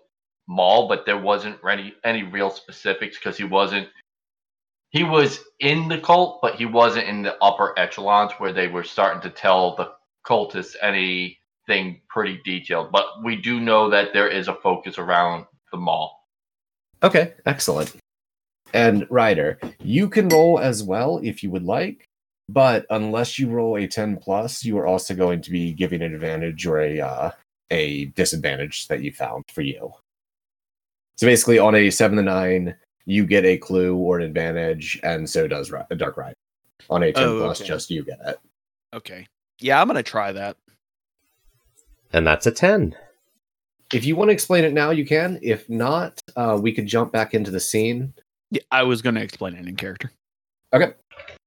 mall, 0.47 0.88
but 0.88 1.07
there 1.07 1.19
wasn't 1.19 1.59
any 1.69 1.95
any 2.05 2.23
real 2.23 2.51
specifics 2.51 3.19
because 3.19 3.37
he 3.37 3.45
wasn't. 3.45 3.88
He 4.91 5.05
was 5.05 5.41
in 5.59 5.88
the 5.88 5.99
cult, 5.99 6.41
but 6.43 6.57
he 6.57 6.67
wasn't 6.67 7.09
in 7.09 7.23
the 7.23 7.37
upper 7.43 7.77
echelons 7.79 8.33
where 8.38 8.53
they 8.53 8.69
were 8.69 8.85
starting 8.85 9.23
to 9.23 9.31
tell 9.31 9.75
the 9.75 9.93
cultists 10.27 10.77
anything 10.83 12.03
pretty 12.09 12.41
detailed. 12.45 12.93
But 12.93 13.07
we 13.25 13.37
do 13.37 13.59
know 13.59 13.88
that 13.88 14.12
there 14.12 14.29
is 14.29 14.49
a 14.49 14.55
focus 14.55 14.99
around 14.99 15.47
the 15.73 15.79
mall. 15.79 16.27
Okay, 17.03 17.33
excellent. 17.47 17.97
And 18.75 19.07
Ryder, 19.11 19.59
you 19.81 20.09
can 20.09 20.29
roll 20.29 20.59
as 20.59 20.83
well 20.83 21.21
if 21.23 21.43
you 21.43 21.51
would 21.51 21.65
like, 21.65 22.07
but 22.49 22.87
unless 22.91 23.38
you 23.38 23.49
roll 23.49 23.77
a 23.77 23.87
10 23.87 24.19
plus, 24.19 24.65
you 24.65 24.79
are 24.79 24.87
also 24.87 25.15
going 25.15 25.43
to 25.43 25.51
be 25.51 25.73
giving 25.73 26.03
an 26.03 26.15
advantage 26.15 26.67
or 26.67 26.81
a 26.81 27.01
uh, 27.01 27.31
a 27.73 28.05
disadvantage 28.07 28.87
that 28.89 29.03
you 29.03 29.11
found 29.13 29.45
for 29.53 29.63
you. 29.63 29.93
So 31.17 31.27
basically, 31.27 31.59
on 31.59 31.75
a 31.75 31.91
7 31.91 32.17
to 32.17 32.23
9, 32.23 32.75
you 33.07 33.27
get 33.27 33.45
a 33.45 33.57
clue 33.59 33.97
or 33.97 34.19
an 34.19 34.25
advantage, 34.25 35.01
and 35.03 35.29
so 35.29 35.49
does 35.49 35.71
Ri- 35.73 35.81
Dark 35.97 36.17
Rider. 36.17 36.37
On 36.91 37.03
a 37.03 37.13
10 37.13 37.23
Oh, 37.25 37.39
plus, 37.41 37.61
okay. 37.61 37.69
just 37.69 37.91
you 37.91 38.05
get 38.05 38.19
it. 38.27 38.39
Okay. 38.95 39.27
Yeah, 39.61 39.81
I'm 39.81 39.87
gonna 39.87 40.03
try 40.03 40.33
that. 40.33 40.57
And 42.13 42.27
that's 42.27 42.47
a 42.47 42.51
10. 42.53 42.95
If 43.93 44.05
you 44.05 44.17
want 44.17 44.29
to 44.29 44.33
explain 44.33 44.65
it 44.65 44.73
now, 44.73 44.91
you 44.91 45.07
can. 45.07 45.39
If 45.43 45.69
not, 45.69 46.21
uh, 46.37 46.59
we 46.61 46.73
could 46.73 46.87
jump 46.87 47.13
back 47.13 47.35
into 47.35 47.51
the 47.51 47.61
scene 47.61 48.13
Yeah, 48.51 48.63
I 48.71 48.83
was 48.83 49.01
gonna 49.03 49.21
explain 49.21 49.55
it 49.55 49.67
in 49.67 49.77
character. 49.77 50.11
Okay. 50.75 50.93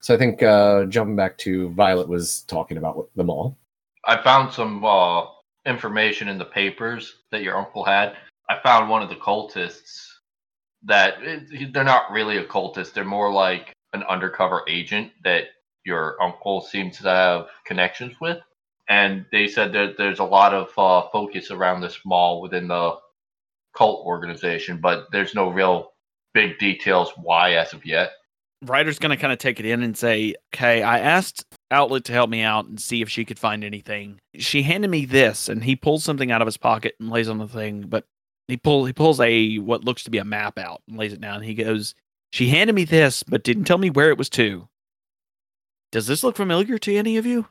So 0.02 0.14
I 0.14 0.18
think 0.18 0.42
uh, 0.44 0.86
jumping 0.86 1.16
back 1.16 1.38
to 1.40 1.70
Violet 1.72 2.08
was 2.08 2.42
talking 2.44 2.78
about 2.78 3.10
the 3.16 3.24
mall. 3.24 3.58
I 4.06 4.22
found 4.24 4.54
some 4.54 4.86
uh, 4.86 5.26
information 5.65 6.28
in 6.28 6.38
the 6.38 6.45
papers 6.45 7.15
that 7.32 7.43
your 7.43 7.58
uncle 7.58 7.84
had. 7.84 8.15
I 8.49 8.60
found 8.63 8.89
one 8.89 9.01
of 9.01 9.10
the 9.10 9.15
cultists 9.15 10.08
that 10.84 11.15
it, 11.21 11.73
they're 11.73 11.84
not 11.84 12.12
really 12.12 12.38
a 12.38 12.45
cultist. 12.45 12.93
They're 12.93 13.04
more 13.04 13.32
like 13.32 13.73
an 13.93 14.04
undercover 14.04 14.62
agent 14.67 15.12
that 15.23 15.45
your 15.86 16.21
uncle 16.21 16.62
seems 16.62 16.97
to 16.97 17.10
have 17.10 17.47
connections 17.65 18.19
with. 18.19 18.38
And 18.88 19.25
they 19.32 19.47
said 19.47 19.73
that 19.73 19.95
there's 19.97 20.19
a 20.19 20.23
lot 20.23 20.54
of 20.54 20.69
uh, 20.78 21.10
focus 21.12 21.49
around 21.49 21.82
this 21.82 21.99
mall 22.06 22.41
within 22.41 22.67
the 22.67 22.97
cult 23.75 24.06
organization, 24.06 24.80
but 24.80 25.08
there's 25.12 25.34
no 25.34 25.49
real 25.49 25.91
big 26.34 26.60
details 26.60 27.12
why 27.17 27.54
as 27.54 27.73
of 27.73 27.86
yet. 27.86 28.12
Ryder's 28.69 28.99
gonna 28.99 29.17
kind 29.17 29.34
of 29.34 29.39
take 29.39 29.60
it 29.60 29.65
in 29.65 29.84
and 29.84 29.97
say, 29.97 30.36
"Okay, 30.54 30.82
I 30.82 30.99
asked 30.99 31.45
Outlet 31.71 32.06
to 32.06 32.13
help 32.13 32.30
me 32.30 32.41
out 32.41 32.65
and 32.65 32.80
see 32.80 33.01
if 33.01 33.10
she 33.10 33.25
could 33.25 33.39
find 33.39 33.63
anything. 33.63 34.19
She 34.38 34.63
handed 34.63 34.89
me 34.89 35.06
this, 35.06 35.49
and 35.49 35.63
he 35.63 35.75
pulls 35.75 36.04
something 36.04 36.32
out 36.32 36.41
of 36.41 36.45
his 36.45 36.58
pocket 36.58 36.95
and 36.99 37.10
lays 37.10 37.28
on 37.28 37.38
the 37.38 37.47
thing. 37.47 37.82
But 37.82 38.06
he 38.47 38.58
pull 38.58 38.86
he 38.86 38.93
pulls 38.93 39.19
a 39.19 39.58
what 39.58 39.84
looks 39.84 40.04
to 40.04 40.12
be 40.12 40.17
a 40.17 40.25
map 40.25 40.60
out 40.60 40.82
and 40.88 40.97
lays 40.97 41.13
it 41.13 41.21
down. 41.21 41.41
He 41.41 41.54
goes, 41.54 41.95
"She 42.32 42.49
handed 42.49 42.73
me 42.73 42.86
this, 42.86 43.23
but 43.23 43.43
didn't 43.43 43.65
tell 43.65 43.78
me 43.78 43.89
where 43.89 44.10
it 44.10 44.17
was 44.17 44.30
to. 44.32 44.67
Does 45.91 46.08
this 46.08 46.23
look 46.23 46.36
familiar 46.36 46.78
to 46.78 46.95
any 46.95 47.17
of 47.17 47.25
you?" 47.25 47.47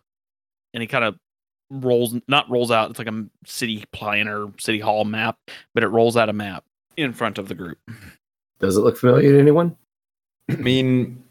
And 0.72 0.82
he 0.82 0.86
kind 0.86 1.04
of 1.04 1.18
rolls, 1.70 2.14
not 2.28 2.50
rolls 2.50 2.70
out. 2.70 2.90
It's 2.90 2.98
like 2.98 3.08
a 3.08 3.26
city 3.46 3.84
planner, 3.92 4.52
city 4.58 4.80
hall 4.80 5.04
map, 5.04 5.38
but 5.74 5.82
it 5.82 5.88
rolls 5.88 6.16
out 6.16 6.28
a 6.28 6.32
map 6.32 6.64
in 6.96 7.12
front 7.12 7.38
of 7.38 7.48
the 7.48 7.54
group. 7.54 7.78
Does 8.60 8.76
it 8.76 8.80
look 8.80 8.96
familiar 8.96 9.32
to 9.32 9.38
anyone? 9.38 9.76
I 10.50 10.56
mean, 10.56 11.24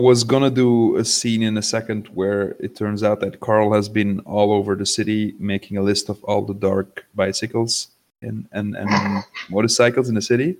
I 0.00 0.02
was 0.02 0.24
gonna 0.24 0.50
do 0.50 0.96
a 0.96 1.04
scene 1.04 1.42
in 1.42 1.56
a 1.56 1.62
second 1.62 2.08
where 2.08 2.56
it 2.58 2.74
turns 2.74 3.02
out 3.04 3.20
that 3.20 3.40
Carl 3.40 3.72
has 3.72 3.88
been 3.88 4.20
all 4.20 4.52
over 4.52 4.74
the 4.74 4.86
city 4.86 5.34
making 5.38 5.76
a 5.76 5.82
list 5.82 6.08
of 6.08 6.22
all 6.24 6.42
the 6.42 6.54
dark 6.54 7.06
bicycles 7.14 7.88
and 8.20 8.48
and, 8.50 8.74
and 8.76 9.24
motorcycles 9.50 10.08
in 10.08 10.16
the 10.16 10.22
city, 10.22 10.56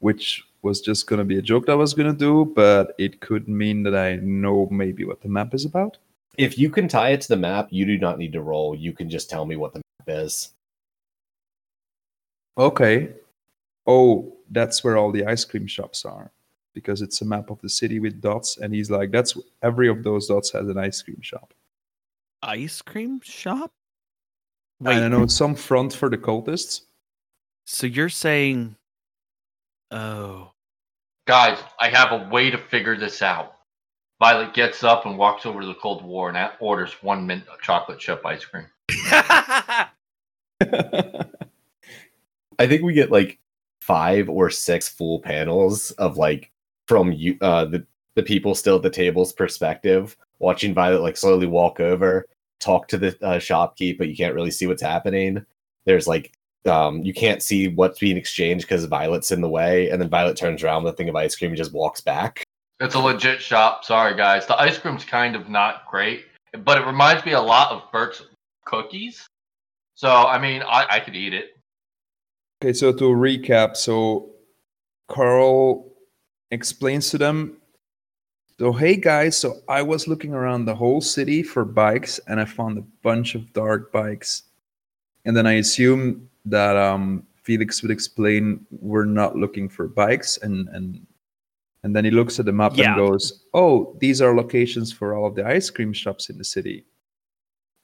which 0.00 0.44
was 0.60 0.80
just 0.82 1.06
gonna 1.06 1.24
be 1.24 1.38
a 1.38 1.42
joke 1.42 1.66
that 1.66 1.72
I 1.72 1.76
was 1.76 1.94
gonna 1.94 2.12
do, 2.12 2.44
but 2.44 2.94
it 2.98 3.20
could 3.20 3.48
mean 3.48 3.82
that 3.84 3.96
I 3.96 4.16
know 4.16 4.68
maybe 4.70 5.04
what 5.04 5.22
the 5.22 5.28
map 5.28 5.54
is 5.54 5.64
about. 5.64 5.96
If 6.36 6.58
you 6.58 6.68
can 6.68 6.86
tie 6.86 7.10
it 7.10 7.22
to 7.22 7.28
the 7.28 7.36
map, 7.36 7.68
you 7.70 7.86
do 7.86 7.98
not 7.98 8.18
need 8.18 8.32
to 8.34 8.42
roll. 8.42 8.74
You 8.74 8.92
can 8.92 9.08
just 9.08 9.30
tell 9.30 9.46
me 9.46 9.56
what 9.56 9.72
the 9.72 9.78
map 9.78 10.18
is. 10.24 10.52
Okay. 12.58 13.10
Oh, 13.86 14.36
that's 14.50 14.84
where 14.84 14.98
all 14.98 15.10
the 15.10 15.24
ice 15.24 15.44
cream 15.44 15.66
shops 15.66 16.04
are. 16.04 16.30
Because 16.80 17.02
it's 17.02 17.20
a 17.22 17.24
map 17.24 17.50
of 17.50 17.60
the 17.60 17.68
city 17.68 17.98
with 17.98 18.20
dots, 18.20 18.58
and 18.58 18.74
he's 18.74 18.90
like, 18.90 19.10
that's 19.10 19.36
every 19.62 19.88
of 19.88 20.02
those 20.02 20.28
dots 20.28 20.52
has 20.52 20.68
an 20.68 20.78
ice 20.78 21.02
cream 21.02 21.20
shop. 21.20 21.52
Ice 22.42 22.82
cream 22.82 23.20
shop. 23.22 23.72
And 24.80 24.88
I 24.88 25.08
know 25.08 25.26
some 25.26 25.56
front 25.56 25.92
for 25.92 26.08
the 26.08 26.18
cultists. 26.18 26.82
So 27.66 27.86
you're 27.86 28.08
saying, 28.08 28.76
oh, 29.90 30.52
Guys, 31.28 31.58
I 31.78 31.90
have 31.90 32.12
a 32.12 32.26
way 32.30 32.50
to 32.50 32.56
figure 32.56 32.96
this 32.96 33.20
out. 33.20 33.56
Violet 34.18 34.54
gets 34.54 34.82
up 34.82 35.04
and 35.04 35.18
walks 35.18 35.44
over 35.44 35.60
to 35.60 35.66
the 35.66 35.74
Cold 35.74 36.02
War 36.02 36.30
and 36.30 36.50
orders 36.58 36.94
one 37.02 37.26
mint 37.26 37.44
chocolate 37.60 37.98
chip 37.98 38.24
ice 38.24 38.46
cream. 38.46 38.64
I 42.58 42.66
think 42.66 42.82
we 42.82 42.94
get 42.94 43.12
like 43.12 43.38
five 43.82 44.30
or 44.30 44.48
six 44.48 44.88
full 44.88 45.20
panels 45.20 45.90
of 45.92 46.16
like 46.16 46.50
from 46.88 47.12
you 47.12 47.36
uh 47.40 47.66
the 47.66 47.86
the 48.16 48.22
people 48.22 48.54
still 48.54 48.76
at 48.76 48.82
the 48.82 48.90
table's 48.90 49.32
perspective, 49.32 50.16
watching 50.40 50.74
Violet 50.74 51.02
like 51.02 51.16
slowly 51.16 51.46
walk 51.46 51.78
over, 51.78 52.26
talk 52.58 52.88
to 52.88 52.98
the 52.98 53.08
uh, 53.22 53.38
shopkeep, 53.38 53.96
but 53.96 54.08
you 54.08 54.16
can't 54.16 54.34
really 54.34 54.50
see 54.50 54.66
what's 54.66 54.82
happening. 54.82 55.44
There's 55.84 56.08
like 56.08 56.32
um, 56.66 57.02
you 57.02 57.14
can't 57.14 57.42
see 57.42 57.68
what's 57.68 58.00
being 58.00 58.16
exchanged 58.16 58.66
because 58.66 58.84
Violet's 58.86 59.30
in 59.30 59.40
the 59.40 59.48
way, 59.48 59.90
and 59.90 60.02
then 60.02 60.08
Violet 60.08 60.36
turns 60.36 60.64
around 60.64 60.82
with 60.82 60.94
a 60.94 60.96
thing 60.96 61.08
of 61.08 61.16
ice 61.16 61.36
cream 61.36 61.52
and 61.52 61.56
just 61.56 61.72
walks 61.72 62.00
back. 62.00 62.42
It's 62.80 62.94
a 62.94 62.98
legit 62.98 63.40
shop. 63.40 63.84
Sorry, 63.84 64.16
guys. 64.16 64.46
The 64.46 64.60
ice 64.60 64.78
cream's 64.78 65.04
kind 65.04 65.36
of 65.36 65.48
not 65.48 65.86
great, 65.88 66.26
but 66.64 66.78
it 66.78 66.86
reminds 66.86 67.24
me 67.24 67.32
a 67.32 67.40
lot 67.40 67.70
of 67.70 67.90
Bert's 67.92 68.22
cookies. 68.64 69.26
So, 69.94 70.08
I 70.08 70.38
mean, 70.38 70.62
I, 70.62 70.86
I 70.90 71.00
could 71.00 71.16
eat 71.16 71.34
it. 71.34 71.56
Okay, 72.62 72.72
so 72.72 72.92
to 72.92 73.04
recap, 73.04 73.76
so 73.76 74.30
Carl 75.08 75.88
explains 76.50 77.10
to 77.10 77.18
them. 77.18 77.56
So, 78.58 78.72
hey 78.72 78.96
guys, 78.96 79.36
so 79.36 79.58
I 79.68 79.82
was 79.82 80.08
looking 80.08 80.34
around 80.34 80.64
the 80.64 80.74
whole 80.74 81.00
city 81.00 81.42
for 81.42 81.64
bikes 81.64 82.18
and 82.26 82.40
I 82.40 82.44
found 82.44 82.78
a 82.78 82.84
bunch 83.02 83.34
of 83.36 83.52
dark 83.52 83.92
bikes. 83.92 84.42
And 85.24 85.36
then 85.36 85.46
I 85.46 85.54
assume 85.54 86.28
that 86.46 86.76
um, 86.76 87.24
Felix 87.42 87.82
would 87.82 87.90
explain 87.92 88.66
we're 88.70 89.04
not 89.04 89.36
looking 89.36 89.68
for 89.68 89.86
bikes 89.88 90.38
and 90.38 90.68
and 90.70 91.06
and 91.84 91.94
then 91.94 92.04
he 92.04 92.10
looks 92.10 92.40
at 92.40 92.46
the 92.46 92.52
map 92.52 92.72
Yeah. 92.76 92.88
and 92.88 92.96
goes, 92.96 93.44
"Oh, 93.54 93.96
these 94.00 94.20
are 94.20 94.34
locations 94.34 94.92
for 94.92 95.14
all 95.14 95.26
of 95.26 95.36
the 95.36 95.46
ice 95.46 95.70
cream 95.70 95.92
shops 95.92 96.28
in 96.28 96.36
the 96.36 96.44
city." 96.44 96.84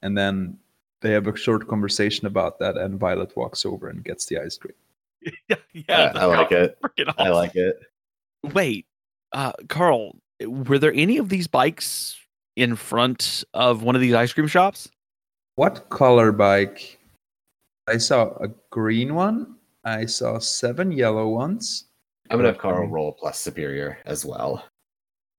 And 0.03 0.19
then 0.19 0.59
they 1.01 1.11
have 1.13 1.29
a 1.29 1.37
short 1.37 1.69
conversation 1.69 2.27
about 2.27 2.59
that, 2.59 2.77
and 2.77 2.99
Violet 2.99 3.37
walks 3.37 3.65
over 3.65 3.89
and 3.91 4.03
gets 4.03 4.27
the 4.27 4.39
ice 4.39 4.59
cream. 4.59 4.75
yeah, 5.49 5.57
Yeah, 5.89 6.13
I 6.17 6.25
like 6.25 6.51
it. 6.51 6.77
freaking 6.83 7.15
I 7.19 7.29
like 7.29 7.55
it. 7.55 7.79
Wait, 8.53 8.87
uh, 9.33 9.53
Carl, 9.69 10.17
were 10.47 10.79
there 10.79 10.93
any 10.93 11.17
of 11.19 11.29
these 11.29 11.47
bikes 11.47 12.19
in 12.57 12.77
front 12.77 13.45
of 13.55 13.83
one 13.83 13.95
of 13.95 14.01
these 14.01 14.15
ice 14.15 14.33
cream 14.33 14.47
shops? 14.47 14.89
What 15.57 15.89
color 15.89 16.33
bike? 16.33 16.99
I 17.89 17.97
saw 17.99 18.35
a 18.41 18.49
green 18.71 19.15
one. 19.15 19.57
I 19.85 20.07
saw 20.07 20.39
seven 20.39 20.93
yellow 20.93 21.29
ones. 21.29 21.85
I'm 22.31 22.39
gonna 22.39 22.49
have 22.49 22.59
Carl 22.59 22.89
roll 22.89 23.13
plus 23.13 23.39
superior 23.39 23.99
as 24.07 24.25
well. 24.25 24.65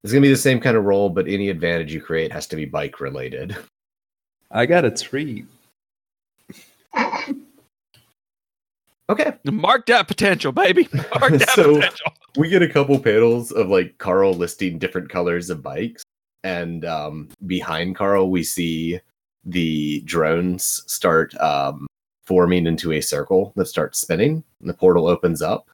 It's 0.04 0.14
gonna 0.14 0.22
be 0.22 0.30
the 0.30 0.38
same 0.38 0.60
kind 0.60 0.78
of 0.78 0.86
roll, 0.86 1.10
but 1.10 1.28
any 1.28 1.50
advantage 1.50 1.94
you 1.94 2.02
create 2.02 2.32
has 2.32 2.46
to 2.48 2.56
be 2.56 2.66
bike 2.66 3.00
related. 3.00 3.56
I 4.52 4.66
got 4.66 4.86
a 4.86 4.92
three. 4.92 5.46
Okay. 9.10 9.34
Mark 9.46 9.86
that 9.88 10.08
potential, 10.08 10.52
baby. 10.52 10.88
Mark 11.20 11.34
that 11.34 11.50
So- 11.52 11.76
potential. 11.76 12.12
we 12.38 12.50
get 12.50 12.62
a 12.64 12.70
couple 12.70 12.98
panels 13.00 13.52
of 13.52 13.70
like 13.70 13.98
Carl 13.98 14.34
listing 14.34 14.80
different 14.80 15.10
colors 15.10 15.50
of 15.50 15.62
bikes, 15.62 16.04
and 16.44 16.84
um, 16.86 17.30
behind 17.46 17.96
Carl 17.96 18.30
we 18.32 18.44
see 18.44 19.00
the 19.46 20.02
drones 20.02 20.84
start 20.88 21.36
um, 21.40 21.86
forming 22.26 22.66
into 22.66 22.94
a 22.94 23.02
circle 23.02 23.54
that 23.56 23.68
starts 23.68 24.00
spinning. 24.00 24.44
And 24.60 24.70
the 24.70 24.74
portal 24.74 25.08
opens 25.08 25.42
up, 25.44 25.70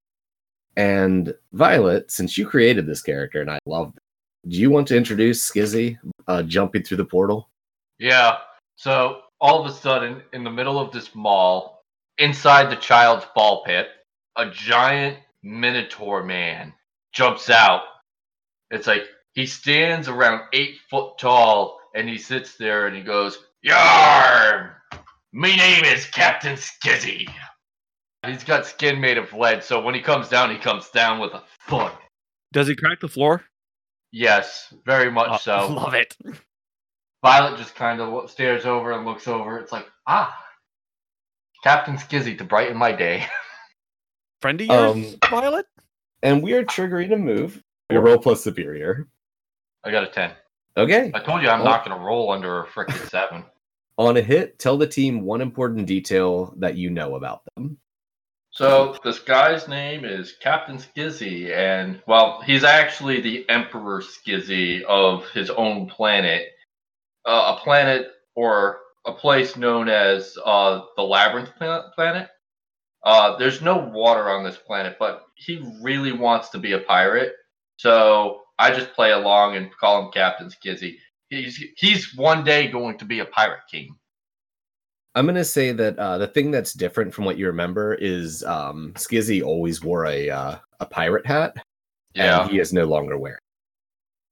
and 0.75 1.33
Violet, 1.53 2.11
since 2.11 2.37
you 2.37 2.45
created 2.45 2.85
this 2.85 3.01
character 3.01 3.39
and 3.41 3.49
I 3.49 3.59
love, 3.65 3.93
it, 3.95 4.49
do 4.49 4.57
you 4.57 4.69
want 4.69 4.87
to 4.89 4.97
introduce 4.97 5.49
Skizzy 5.49 5.97
uh, 6.27 6.43
jumping 6.43 6.83
through 6.83 6.97
the 6.97 7.05
portal? 7.05 7.47
Yeah. 7.99 8.37
So 8.75 9.21
all 9.39 9.63
of 9.63 9.71
a 9.71 9.73
sudden, 9.73 10.21
in 10.33 10.43
the 10.43 10.49
middle 10.51 10.79
of 10.79 10.91
this 10.91 11.13
mall, 11.15 11.80
inside 12.17 12.69
the 12.69 12.75
child's 12.75 13.25
ball 13.35 13.63
pit, 13.65 13.87
a 14.37 14.49
giant 14.49 15.17
minotaur 15.43 16.23
man 16.23 16.73
jumps 17.13 17.49
out. 17.49 17.83
It's 18.69 18.87
like 18.87 19.03
he 19.33 19.45
stands 19.45 20.07
around 20.07 20.41
eight 20.53 20.77
foot 20.89 21.17
tall 21.17 21.79
and 21.93 22.07
he 22.07 22.17
sits 22.17 22.55
there 22.57 22.87
and 22.87 22.95
he 22.95 23.01
goes, 23.01 23.37
Yarn! 23.63 24.71
Me 25.33 25.55
name 25.55 25.83
is 25.85 26.05
Captain 26.07 26.55
Skizzy. 26.55 27.29
He's 28.25 28.43
got 28.43 28.65
skin 28.65 29.01
made 29.01 29.17
of 29.17 29.33
lead, 29.33 29.63
so 29.63 29.81
when 29.81 29.95
he 29.95 30.01
comes 30.01 30.29
down, 30.29 30.51
he 30.51 30.57
comes 30.57 30.89
down 30.89 31.19
with 31.19 31.33
a 31.33 31.43
thud. 31.67 31.91
Does 32.53 32.67
he 32.67 32.75
crack 32.75 32.99
the 32.99 33.07
floor? 33.07 33.43
Yes, 34.11 34.73
very 34.85 35.09
much 35.09 35.43
so. 35.43 35.67
Love 35.73 35.93
it. 35.93 36.15
Violet 37.23 37.57
just 37.57 37.75
kind 37.75 38.01
of 38.01 38.29
stares 38.29 38.65
over 38.65 38.91
and 38.91 39.05
looks 39.05 39.27
over. 39.27 39.57
It's 39.57 39.71
like, 39.71 39.87
ah, 40.05 40.35
Captain 41.63 41.95
Skizzy 41.97 42.37
to 42.37 42.43
brighten 42.43 42.77
my 42.77 42.91
day. 42.91 43.25
Friend 44.41 44.59
of 44.59 44.67
yours, 44.67 44.95
Um, 44.95 45.19
Violet? 45.29 45.65
And 46.23 46.41
we 46.41 46.53
are 46.53 46.63
triggering 46.63 47.13
a 47.13 47.17
move. 47.17 47.61
Your 47.89 48.01
roll 48.01 48.17
plus 48.17 48.43
superior. 48.43 49.07
I 49.83 49.91
got 49.91 50.03
a 50.03 50.07
10. 50.07 50.31
Okay. 50.77 51.11
I 51.13 51.19
told 51.19 51.41
you 51.41 51.49
I'm 51.49 51.61
Oh. 51.61 51.65
not 51.65 51.85
going 51.85 51.97
to 51.97 52.03
roll 52.03 52.31
under 52.31 52.61
a 52.61 52.67
freaking 52.67 53.07
7. 53.09 53.43
On 53.97 54.17
a 54.17 54.21
hit, 54.21 54.57
tell 54.57 54.77
the 54.77 54.87
team 54.87 55.21
one 55.21 55.41
important 55.41 55.85
detail 55.85 56.53
that 56.57 56.75
you 56.75 56.89
know 56.89 57.15
about 57.15 57.41
them. 57.55 57.77
So, 58.53 58.97
this 59.03 59.19
guy's 59.19 59.67
name 59.69 60.03
is 60.03 60.33
Captain 60.41 60.77
Skizzy, 60.77 61.51
and, 61.55 62.01
well, 62.05 62.41
he's 62.41 62.63
actually 62.65 63.21
the 63.21 63.47
Emperor 63.49 64.01
Skizzy 64.01 64.81
of 64.83 65.29
his 65.29 65.49
own 65.49 65.87
planet. 65.87 66.49
Uh, 67.25 67.55
a 67.57 67.63
planet 67.63 68.07
or 68.35 68.80
a 69.05 69.11
place 69.11 69.57
known 69.57 69.89
as 69.89 70.37
uh, 70.45 70.81
the 70.95 71.03
Labyrinth 71.03 71.51
Planet. 71.57 72.27
Uh, 73.03 73.35
there's 73.37 73.61
no 73.61 73.77
water 73.77 74.29
on 74.29 74.43
this 74.43 74.57
planet, 74.57 74.97
but 74.99 75.23
he 75.35 75.63
really 75.81 76.11
wants 76.11 76.49
to 76.49 76.59
be 76.59 76.73
a 76.73 76.79
pirate. 76.79 77.33
So 77.77 78.41
I 78.59 78.71
just 78.71 78.93
play 78.93 79.11
along 79.11 79.55
and 79.55 79.75
call 79.79 80.05
him 80.05 80.11
Captain 80.11 80.49
Skizzy. 80.49 80.97
He's 81.29 81.63
he's 81.77 82.15
one 82.15 82.43
day 82.43 82.67
going 82.67 82.97
to 82.99 83.05
be 83.05 83.19
a 83.19 83.25
pirate 83.25 83.61
king. 83.71 83.95
I'm 85.15 85.25
gonna 85.25 85.43
say 85.43 85.71
that 85.71 85.97
uh, 85.97 86.17
the 86.19 86.27
thing 86.27 86.51
that's 86.51 86.73
different 86.73 87.13
from 87.13 87.25
what 87.25 87.37
you 87.37 87.47
remember 87.47 87.95
is 87.95 88.43
um, 88.43 88.93
Skizzy 88.95 89.43
always 89.43 89.83
wore 89.83 90.05
a 90.05 90.29
uh, 90.29 90.55
a 90.79 90.85
pirate 90.85 91.25
hat, 91.25 91.55
and 92.15 92.51
he 92.51 92.59
is 92.59 92.71
no 92.71 92.85
longer 92.85 93.17
wearing. 93.17 93.39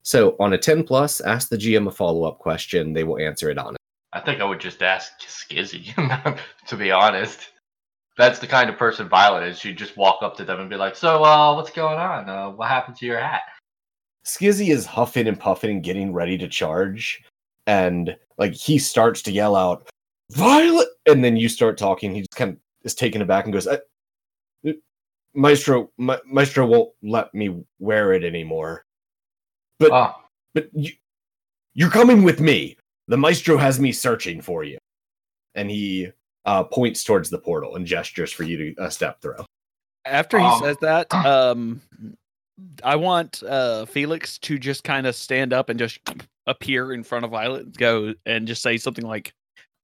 So 0.03 0.35
on 0.39 0.53
a 0.53 0.57
10 0.57 0.83
plus, 0.83 1.21
ask 1.21 1.49
the 1.49 1.57
GM 1.57 1.87
a 1.87 1.91
follow 1.91 2.23
up 2.23 2.39
question. 2.39 2.93
They 2.93 3.03
will 3.03 3.19
answer 3.19 3.49
it 3.49 3.57
on 3.57 3.75
it. 3.75 3.78
I 4.13 4.19
think 4.19 4.41
I 4.41 4.45
would 4.45 4.59
just 4.59 4.81
ask 4.81 5.11
Skizzy, 5.21 5.93
to 6.67 6.75
be 6.75 6.91
honest. 6.91 7.49
That's 8.17 8.39
the 8.39 8.47
kind 8.47 8.69
of 8.69 8.77
person 8.77 9.07
Violet 9.07 9.43
is. 9.43 9.59
She'd 9.59 9.77
just 9.77 9.95
walk 9.95 10.21
up 10.21 10.35
to 10.37 10.43
them 10.43 10.59
and 10.59 10.69
be 10.69 10.75
like, 10.75 10.95
"So, 10.95 11.23
uh, 11.23 11.55
what's 11.55 11.71
going 11.71 11.97
on? 11.97 12.29
Uh, 12.29 12.49
what 12.49 12.67
happened 12.67 12.97
to 12.97 13.05
your 13.05 13.19
hat?" 13.19 13.43
Skizzy 14.25 14.69
is 14.69 14.85
huffing 14.85 15.27
and 15.27 15.39
puffing 15.39 15.71
and 15.71 15.83
getting 15.83 16.11
ready 16.11 16.37
to 16.37 16.47
charge, 16.47 17.23
and 17.67 18.15
like 18.37 18.53
he 18.53 18.77
starts 18.77 19.21
to 19.21 19.31
yell 19.31 19.55
out, 19.55 19.87
"Violet!" 20.31 20.89
And 21.05 21.23
then 21.23 21.37
you 21.37 21.47
start 21.47 21.77
talking. 21.77 22.13
He 22.13 22.21
just 22.21 22.35
kind 22.35 22.51
of 22.51 22.57
is 22.83 22.93
taken 22.93 23.21
aback 23.21 23.45
and 23.45 23.53
goes, 23.53 23.67
"I- 23.67 24.73
"Maestro, 25.33 25.89
Ma- 25.97 26.17
Maestro 26.25 26.65
won't 26.65 26.89
let 27.01 27.33
me 27.33 27.63
wear 27.79 28.11
it 28.13 28.25
anymore." 28.25 28.85
But 29.77 29.91
Oh, 29.93 30.15
but 30.53 30.67
you, 30.73 30.91
you're 31.73 31.89
coming 31.89 32.23
with 32.23 32.41
me. 32.41 32.75
The 33.09 33.17
maestro 33.17 33.57
has 33.57 33.79
me 33.79 33.91
searching 33.91 34.39
for 34.39 34.63
you. 34.63 34.77
And 35.55 35.69
he 35.69 36.09
uh, 36.45 36.63
points 36.63 37.03
towards 37.03 37.29
the 37.29 37.39
portal 37.39 37.75
and 37.75 37.85
gestures 37.85 38.31
for 38.31 38.43
you 38.43 38.55
to 38.57 38.83
uh, 38.83 38.89
step 38.89 39.19
through. 39.19 39.43
After 40.05 40.37
he 40.37 40.45
Um, 40.45 40.61
says 40.61 40.77
that, 40.81 41.13
um, 41.25 41.81
I 42.83 42.95
want 42.95 43.41
uh, 43.43 43.85
Felix 43.85 44.37
to 44.39 44.59
just 44.59 44.83
kind 44.83 45.07
of 45.07 45.15
stand 45.15 45.53
up 45.53 45.69
and 45.69 45.79
just 45.79 45.99
appear 46.45 46.93
in 46.93 47.03
front 47.03 47.25
of 47.25 47.31
Violet 47.31 47.65
and 47.65 47.77
go 47.77 48.13
and 48.27 48.47
just 48.47 48.61
say 48.61 48.77
something 48.77 49.05
like, 49.05 49.33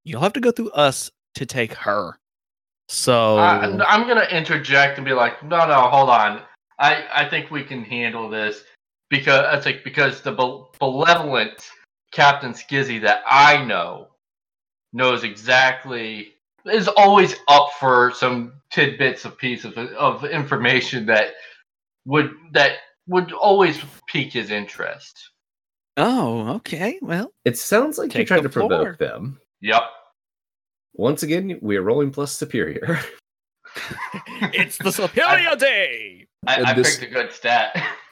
"You'll 0.03 0.21
have 0.21 0.33
to 0.33 0.39
go 0.39 0.51
through 0.51 0.71
us 0.71 1.09
to 1.33 1.45
take 1.45 1.73
her." 1.73 2.17
So 2.89 3.37
I, 3.37 3.65
I'm 3.87 4.07
gonna 4.07 4.27
interject 4.29 4.97
and 4.97 5.05
be 5.05 5.13
like, 5.13 5.41
"No, 5.43 5.67
no, 5.67 5.81
hold 5.89 6.09
on. 6.09 6.41
I 6.77 7.05
I 7.13 7.29
think 7.29 7.49
we 7.49 7.63
can 7.63 7.83
handle 7.83 8.29
this 8.29 8.63
because 9.09 9.45
I 9.45 9.59
think 9.59 9.83
because 9.83 10.21
the 10.21 10.31
be- 10.31 10.63
benevolent 10.79 11.69
Captain 12.15 12.53
Skizzy 12.53 12.99
that 13.01 13.21
I 13.29 13.63
know 13.65 14.07
knows 14.93 15.23
exactly 15.25 16.33
is 16.65 16.87
always 16.87 17.35
up 17.49 17.69
for 17.79 18.11
some 18.15 18.53
tidbits 18.71 19.25
of 19.25 19.37
piece 19.37 19.65
of 19.65 19.77
of 19.77 20.23
information 20.23 21.05
that 21.07 21.33
would 22.05 22.31
that 22.53 22.77
would 23.07 23.33
always 23.33 23.77
pique 24.07 24.31
his 24.33 24.49
interest. 24.49 25.29
oh, 25.97 26.55
okay. 26.55 26.97
Well, 27.01 27.31
It 27.43 27.57
sounds 27.57 27.97
like 27.97 28.09
Take 28.11 28.19
you're 28.19 28.25
trying 28.37 28.43
the 28.43 28.49
to 28.49 28.53
provoke 28.53 28.97
floor. 28.97 28.97
them. 28.99 29.39
Yep. 29.61 29.83
Once 30.93 31.23
again, 31.23 31.59
we 31.61 31.75
are 31.77 31.81
rolling 31.81 32.11
plus 32.11 32.31
superior. 32.31 32.99
it's 34.53 34.77
the 34.77 34.91
Superior 34.91 35.55
Day. 35.57 36.27
I, 36.47 36.63
I 36.71 36.73
this- 36.73 36.97
picked 36.97 37.11
a 37.11 37.13
good 37.13 37.31
stat. 37.33 37.75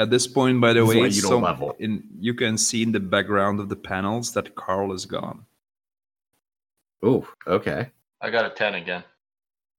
At 0.00 0.08
this 0.08 0.26
point, 0.26 0.62
by 0.62 0.72
the 0.72 0.80
This 0.80 0.88
is 0.90 0.94
why 0.96 1.02
way, 1.02 1.08
you 1.08 1.20
don't 1.22 1.30
some- 1.30 1.42
level. 1.42 1.76
in 1.78 2.02
you 2.18 2.32
can 2.32 2.56
see 2.56 2.82
in 2.82 2.92
the 2.92 3.00
background 3.00 3.60
of 3.60 3.68
the 3.68 3.76
panels 3.76 4.32
that 4.32 4.54
Carl 4.54 4.92
is 4.92 5.04
gone. 5.04 5.44
Oh, 7.02 7.28
okay. 7.46 7.90
I 8.20 8.30
got 8.30 8.46
a 8.46 8.50
ten 8.50 8.74
again. 8.74 9.04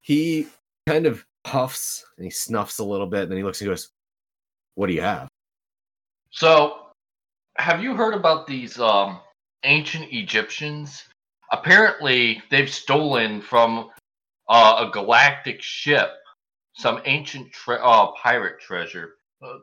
He 0.01 0.47
kind 0.87 1.05
of 1.07 1.25
puffs 1.43 2.05
and 2.17 2.25
he 2.25 2.29
snuffs 2.29 2.77
a 2.77 2.83
little 2.83 3.07
bit. 3.07 3.23
And 3.23 3.31
then 3.31 3.37
he 3.37 3.43
looks 3.43 3.61
and 3.61 3.69
goes, 3.69 3.89
What 4.75 4.87
do 4.87 4.93
you 4.93 5.01
have? 5.01 5.27
So, 6.29 6.85
have 7.57 7.81
you 7.81 7.95
heard 7.95 8.13
about 8.13 8.45
these 8.45 8.79
um 8.79 9.19
ancient 9.63 10.11
Egyptians. 10.11 11.03
Apparently, 11.51 12.41
they've 12.49 12.71
stolen 12.71 13.41
from 13.41 13.89
uh, 14.49 14.87
a 14.87 14.91
galactic 14.91 15.61
ship 15.61 16.09
some 16.73 17.01
ancient 17.05 17.51
tre- 17.51 17.77
uh, 17.81 18.07
pirate 18.21 18.59
treasure. 18.59 19.15
Uh, 19.41 19.57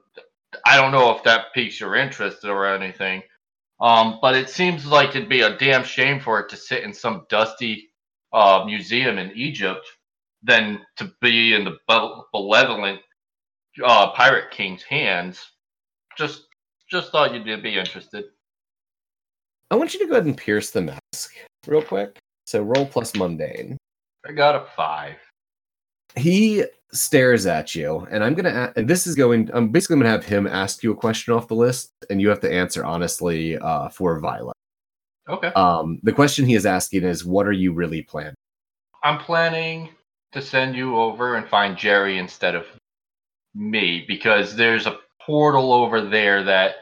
I 0.65 0.77
don't 0.77 0.93
know 0.93 1.15
if 1.15 1.23
that 1.25 1.53
piques 1.55 1.81
your 1.81 1.95
interest 1.95 2.45
or 2.45 2.67
anything, 2.67 3.23
um, 3.81 4.19
but 4.21 4.35
it 4.35 4.49
seems 4.49 4.87
like 4.87 5.11
it'd 5.11 5.29
be 5.29 5.43
a 5.43 5.57
damn 5.57 5.85
shame 5.85 6.21
for 6.21 6.41
it 6.41 6.49
to 6.51 6.57
sit 6.57 6.83
in 6.83 6.93
some 6.93 7.27
dusty 7.29 7.91
uh, 8.33 8.63
museum 8.65 9.19
in 9.19 9.33
Egypt 9.35 9.87
than 10.43 10.81
to 10.97 11.13
be 11.21 11.55
in 11.55 11.65
the 11.65 11.77
be- 11.89 12.23
malevolent 12.33 13.01
uh, 13.85 14.13
pirate 14.13 14.51
king's 14.51 14.83
hands. 14.83 15.53
Just, 16.17 16.47
just 16.91 17.13
thought 17.13 17.35
you'd 17.35 17.63
be 17.63 17.79
interested. 17.79 18.25
I 19.71 19.77
want 19.77 19.93
you 19.93 20.01
to 20.01 20.07
go 20.07 20.13
ahead 20.13 20.27
and 20.27 20.37
pierce 20.37 20.71
the 20.71 20.81
mask 20.81 21.35
real 21.67 21.83
quick. 21.83 22.19
So 22.47 22.63
roll 22.63 22.87
plus 22.87 23.15
mundane. 23.15 23.77
I 24.27 24.33
got 24.33 24.55
a 24.55 24.67
five. 24.75 25.17
He 26.17 26.65
stares 26.93 27.47
at 27.47 27.75
you, 27.75 28.07
and 28.11 28.25
I'm 28.25 28.35
gonna. 28.35 28.73
And 28.77 28.89
this 28.89 29.07
is 29.07 29.15
going. 29.15 29.51
I'm 29.53 29.69
basically 29.69 29.97
gonna 29.97 30.11
have 30.11 30.25
him 30.25 30.47
ask 30.47 30.83
you 30.83 30.93
a 30.93 30.97
question 30.97 31.35
off 31.35 31.49
the 31.49 31.55
list, 31.55 31.93
and 32.11 32.21
you 32.21 32.29
have 32.29 32.41
to 32.41 32.53
answer 32.53 32.85
honestly 32.85 33.59
uh, 33.59 33.89
for 33.89 34.19
Violet. 34.21 34.57
Okay. 35.29 35.49
Um, 35.49 36.01
the 36.03 36.13
question 36.13 36.47
he 36.47 36.55
is 36.55 36.67
asking 36.67 37.05
is, 37.05 37.25
"What 37.25 37.47
are 37.47 37.53
you 37.53 37.73
really 37.73 38.03
planning?" 38.03 38.35
I'm 39.03 39.19
planning 39.19 39.91
to 40.33 40.43
send 40.43 40.77
you 40.77 40.97
over 40.97 41.37
and 41.37 41.49
find 41.49 41.77
Jerry 41.77 42.19
instead 42.19 42.55
of 42.55 42.67
me 43.55 44.05
because 44.07 44.57
there's 44.57 44.87
a 44.87 44.99
portal 45.21 45.73
over 45.73 46.01
there 46.01 46.43
that 46.45 46.77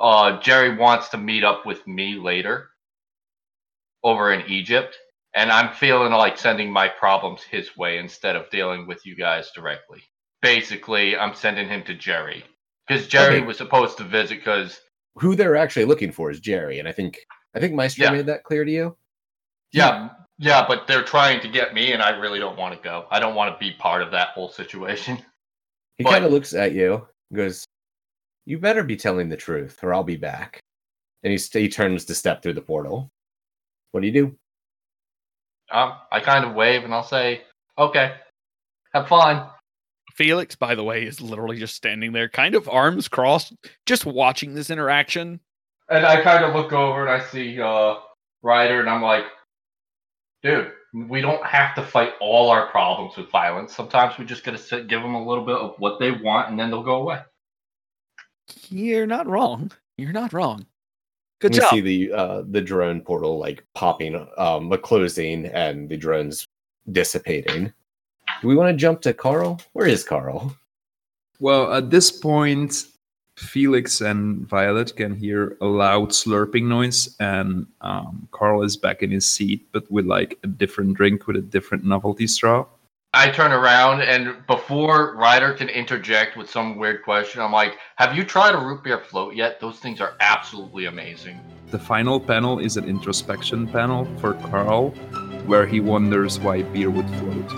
uh, 0.00 0.40
Jerry 0.40 0.76
wants 0.76 1.08
to 1.10 1.18
meet 1.18 1.44
up 1.44 1.66
with 1.66 1.86
me 1.86 2.14
later 2.14 2.70
over 4.04 4.32
in 4.32 4.48
Egypt. 4.48 4.96
And 5.34 5.52
I'm 5.52 5.74
feeling 5.74 6.12
like 6.12 6.38
sending 6.38 6.70
my 6.72 6.88
problems 6.88 7.42
his 7.42 7.76
way 7.76 7.98
instead 7.98 8.34
of 8.36 8.48
dealing 8.50 8.86
with 8.86 9.04
you 9.04 9.14
guys 9.14 9.50
directly. 9.54 10.02
Basically, 10.42 11.16
I'm 11.16 11.34
sending 11.34 11.68
him 11.68 11.82
to 11.84 11.94
Jerry 11.94 12.44
because 12.86 13.06
Jerry 13.06 13.36
Okay. 13.38 13.46
was 13.46 13.58
supposed 13.58 13.98
to 13.98 14.04
visit 14.04 14.38
because 14.38 14.80
Who 15.16 15.34
they're 15.34 15.56
actually 15.56 15.84
looking 15.84 16.12
for 16.12 16.30
is 16.30 16.40
Jerry, 16.40 16.78
and 16.78 16.88
I 16.88 16.92
think 16.92 17.18
I 17.54 17.60
think 17.60 17.74
Maestro 17.74 18.04
Yeah. 18.04 18.12
made 18.12 18.26
that 18.26 18.44
clear 18.44 18.64
to 18.64 18.70
you. 18.70 18.96
yeah, 19.72 20.10
yeah, 20.38 20.64
but 20.66 20.86
they're 20.86 21.02
trying 21.02 21.40
to 21.40 21.48
get 21.48 21.74
me, 21.74 21.92
and 21.92 22.02
I 22.02 22.10
really 22.10 22.38
don't 22.38 22.56
want 22.56 22.74
to 22.76 22.80
go. 22.82 23.06
I 23.10 23.18
don't 23.20 23.34
want 23.34 23.52
to 23.52 23.58
be 23.58 23.72
part 23.76 24.02
of 24.02 24.10
that 24.12 24.28
whole 24.30 24.48
situation. 24.48 25.18
He 25.98 26.04
kind 26.04 26.24
of 26.24 26.30
looks 26.30 26.54
at 26.54 26.72
you, 26.72 27.06
and 27.30 27.36
goes, 27.36 27.64
"You 28.46 28.58
better 28.58 28.84
be 28.84 28.96
telling 28.96 29.28
the 29.28 29.36
truth, 29.36 29.82
or 29.82 29.92
I'll 29.92 30.04
be 30.04 30.16
back." 30.16 30.60
And 31.24 31.32
he 31.32 31.38
he 31.60 31.68
turns 31.68 32.04
to 32.06 32.14
step 32.14 32.42
through 32.42 32.54
the 32.54 32.62
portal. 32.62 33.10
What 33.90 34.00
do 34.00 34.06
you 34.06 34.12
do? 34.12 34.38
Um, 35.70 35.94
I 36.10 36.20
kind 36.20 36.44
of 36.44 36.54
wave 36.54 36.84
and 36.84 36.94
I'll 36.94 37.02
say, 37.02 37.42
"Okay, 37.76 38.14
have 38.94 39.08
fun." 39.08 39.48
Felix, 40.14 40.56
by 40.56 40.74
the 40.74 40.82
way, 40.82 41.04
is 41.04 41.20
literally 41.20 41.58
just 41.58 41.76
standing 41.76 42.12
there, 42.12 42.28
kind 42.28 42.54
of 42.54 42.68
arms 42.68 43.06
crossed, 43.06 43.54
just 43.86 44.04
watching 44.04 44.54
this 44.54 44.70
interaction. 44.70 45.40
And 45.88 46.04
I 46.04 46.22
kind 46.22 46.44
of 46.44 46.54
look 46.54 46.72
over 46.72 47.06
and 47.06 47.10
I 47.10 47.24
see 47.26 47.60
uh 47.60 47.96
Ryder, 48.42 48.80
and 48.80 48.88
I'm 48.88 49.02
like, 49.02 49.24
"Dude, 50.42 50.72
we 50.94 51.20
don't 51.20 51.44
have 51.44 51.74
to 51.74 51.82
fight 51.82 52.12
all 52.20 52.50
our 52.50 52.68
problems 52.68 53.16
with 53.16 53.30
violence. 53.30 53.74
Sometimes 53.74 54.16
we 54.18 54.24
just 54.24 54.44
gotta 54.44 54.58
sit, 54.58 54.88
give 54.88 55.02
them 55.02 55.14
a 55.14 55.28
little 55.28 55.44
bit 55.44 55.56
of 55.56 55.74
what 55.78 55.98
they 55.98 56.10
want, 56.10 56.50
and 56.50 56.58
then 56.58 56.70
they'll 56.70 56.82
go 56.82 57.02
away." 57.02 57.20
You're 58.70 59.06
not 59.06 59.26
wrong. 59.26 59.72
You're 59.96 60.12
not 60.12 60.32
wrong. 60.32 60.66
Good 61.40 61.52
we 61.52 61.58
job. 61.58 61.70
see 61.70 61.80
the 61.80 62.12
uh, 62.12 62.42
the 62.48 62.60
drone 62.60 63.00
portal 63.00 63.38
like 63.38 63.64
popping, 63.74 64.26
um, 64.36 64.70
closing, 64.82 65.46
and 65.46 65.88
the 65.88 65.96
drones 65.96 66.46
dissipating. 66.90 67.72
Do 68.40 68.48
we 68.48 68.56
want 68.56 68.70
to 68.70 68.76
jump 68.76 69.00
to 69.02 69.14
Carl? 69.14 69.60
Where 69.72 69.86
is 69.86 70.04
Carl? 70.04 70.56
Well, 71.40 71.72
at 71.72 71.90
this 71.90 72.10
point, 72.10 72.86
Felix 73.36 74.00
and 74.00 74.48
Violet 74.48 74.96
can 74.96 75.14
hear 75.14 75.56
a 75.60 75.66
loud 75.66 76.10
slurping 76.10 76.64
noise, 76.64 77.14
and 77.20 77.66
um, 77.80 78.28
Carl 78.32 78.62
is 78.62 78.76
back 78.76 79.02
in 79.02 79.10
his 79.12 79.26
seat, 79.26 79.66
but 79.72 79.88
with 79.90 80.06
like 80.06 80.38
a 80.42 80.48
different 80.48 80.94
drink 80.94 81.26
with 81.26 81.36
a 81.36 81.40
different 81.40 81.84
novelty 81.84 82.26
straw. 82.26 82.66
I 83.20 83.28
turn 83.30 83.50
around, 83.50 84.02
and 84.02 84.46
before 84.46 85.16
Ryder 85.16 85.52
can 85.54 85.68
interject 85.68 86.36
with 86.36 86.48
some 86.48 86.78
weird 86.78 87.02
question, 87.02 87.42
I'm 87.42 87.50
like, 87.50 87.76
"Have 87.96 88.16
you 88.16 88.22
tried 88.22 88.54
a 88.54 88.58
root 88.58 88.84
beer 88.84 89.00
float 89.00 89.34
yet? 89.34 89.58
Those 89.58 89.80
things 89.80 90.00
are 90.00 90.12
absolutely 90.20 90.84
amazing." 90.84 91.40
The 91.72 91.80
final 91.80 92.20
panel 92.20 92.60
is 92.60 92.76
an 92.76 92.84
introspection 92.84 93.66
panel 93.66 94.06
for 94.20 94.34
Carl, 94.34 94.90
where 95.46 95.66
he 95.66 95.80
wonders 95.80 96.38
why 96.38 96.62
beer 96.62 96.90
would 96.90 97.10
float. 97.10 97.52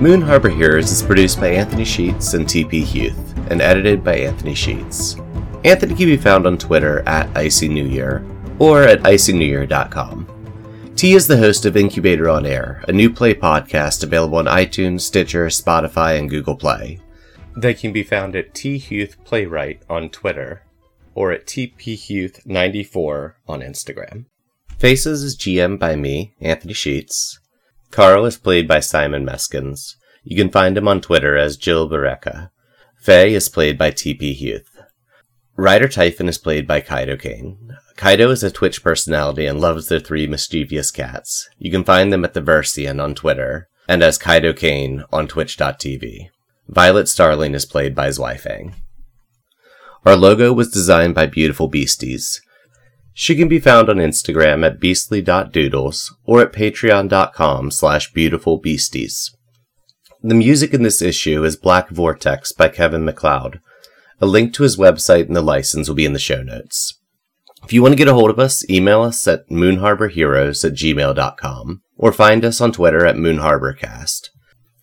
Moon 0.00 0.22
Harbor 0.22 0.48
Heroes 0.48 0.90
is 0.90 1.02
produced 1.02 1.38
by 1.38 1.48
Anthony 1.48 1.84
Sheets 1.84 2.32
and 2.32 2.48
TP 2.48 2.82
Huth, 2.82 3.33
and 3.50 3.60
edited 3.60 4.04
by 4.04 4.16
Anthony 4.16 4.54
Sheets. 4.54 5.16
Anthony 5.64 5.94
can 5.94 6.06
be 6.06 6.16
found 6.16 6.46
on 6.46 6.58
Twitter 6.58 7.02
at 7.08 7.34
Icy 7.36 7.68
New 7.68 7.86
Year 7.86 8.24
or 8.58 8.82
at 8.82 9.00
icynewyear.com. 9.00 10.30
T 10.96 11.14
is 11.14 11.26
the 11.26 11.36
host 11.36 11.66
of 11.66 11.76
Incubator 11.76 12.28
on 12.28 12.46
Air, 12.46 12.84
a 12.86 12.92
new 12.92 13.10
play 13.10 13.34
podcast 13.34 14.02
available 14.02 14.38
on 14.38 14.46
iTunes, 14.46 15.00
Stitcher, 15.00 15.46
Spotify, 15.46 16.18
and 16.18 16.30
Google 16.30 16.56
Play. 16.56 17.00
They 17.56 17.74
can 17.74 17.92
be 17.92 18.02
found 18.02 18.36
at 18.36 18.54
T 18.54 18.78
Huth 18.78 19.16
Playwright 19.24 19.82
on 19.88 20.10
Twitter 20.10 20.62
or 21.14 21.32
at 21.32 21.46
TPHuth94 21.46 23.34
on 23.48 23.60
Instagram. 23.60 24.26
Faces 24.78 25.22
is 25.22 25.36
GM 25.36 25.78
by 25.78 25.96
me, 25.96 26.34
Anthony 26.40 26.72
Sheets. 26.74 27.38
Carl 27.90 28.26
is 28.26 28.36
played 28.36 28.66
by 28.66 28.80
Simon 28.80 29.24
Meskins. 29.24 29.94
You 30.24 30.36
can 30.36 30.50
find 30.50 30.76
him 30.76 30.88
on 30.88 31.00
Twitter 31.00 31.36
as 31.36 31.56
Jill 31.56 31.88
Bareka. 31.88 32.50
Faye 33.04 33.34
is 33.34 33.50
played 33.50 33.76
by 33.76 33.90
TP 33.90 34.34
Huth. 34.34 34.80
Ryder 35.56 35.88
Typhon 35.88 36.26
is 36.26 36.38
played 36.38 36.66
by 36.66 36.80
Kaido 36.80 37.18
Kane. 37.18 37.76
Kaido 37.96 38.30
is 38.30 38.42
a 38.42 38.50
Twitch 38.50 38.82
personality 38.82 39.44
and 39.44 39.60
loves 39.60 39.88
their 39.88 40.00
three 40.00 40.26
mischievous 40.26 40.90
cats. 40.90 41.46
You 41.58 41.70
can 41.70 41.84
find 41.84 42.10
them 42.10 42.24
at 42.24 42.32
the 42.32 42.40
Versian 42.40 43.04
on 43.04 43.14
Twitter 43.14 43.68
and 43.86 44.02
as 44.02 44.16
Kaido 44.16 44.54
Kane 44.54 45.04
on 45.12 45.28
Twitch.tv. 45.28 46.30
Violet 46.66 47.06
Starling 47.06 47.52
is 47.52 47.66
played 47.66 47.94
by 47.94 48.08
Zweifang. 48.08 48.72
Our 50.06 50.16
logo 50.16 50.54
was 50.54 50.70
designed 50.70 51.14
by 51.14 51.26
Beautiful 51.26 51.68
Beasties. 51.68 52.40
She 53.12 53.36
can 53.36 53.48
be 53.48 53.60
found 53.60 53.90
on 53.90 53.96
Instagram 53.96 54.64
at 54.64 54.80
beastly.doodles 54.80 56.16
or 56.24 56.40
at 56.40 56.54
patreon.com 56.54 57.70
slash 57.70 58.14
beautifulbeasties. 58.14 59.33
The 60.26 60.34
music 60.34 60.72
in 60.72 60.82
this 60.82 61.02
issue 61.02 61.44
is 61.44 61.54
Black 61.54 61.90
Vortex 61.90 62.50
by 62.50 62.70
Kevin 62.70 63.04
MacLeod. 63.04 63.60
A 64.22 64.26
link 64.26 64.54
to 64.54 64.62
his 64.62 64.78
website 64.78 65.26
and 65.26 65.36
the 65.36 65.42
license 65.42 65.86
will 65.86 65.94
be 65.94 66.06
in 66.06 66.14
the 66.14 66.18
show 66.18 66.42
notes. 66.42 66.98
If 67.62 67.74
you 67.74 67.82
want 67.82 67.92
to 67.92 67.96
get 67.96 68.08
a 68.08 68.14
hold 68.14 68.30
of 68.30 68.38
us, 68.38 68.66
email 68.70 69.02
us 69.02 69.28
at 69.28 69.46
moonharborheroes 69.50 70.64
at 70.64 70.72
gmail.com 70.72 71.82
or 71.98 72.10
find 72.10 72.42
us 72.42 72.62
on 72.62 72.72
Twitter 72.72 73.04
at 73.04 73.16
moonharborcast. 73.16 74.30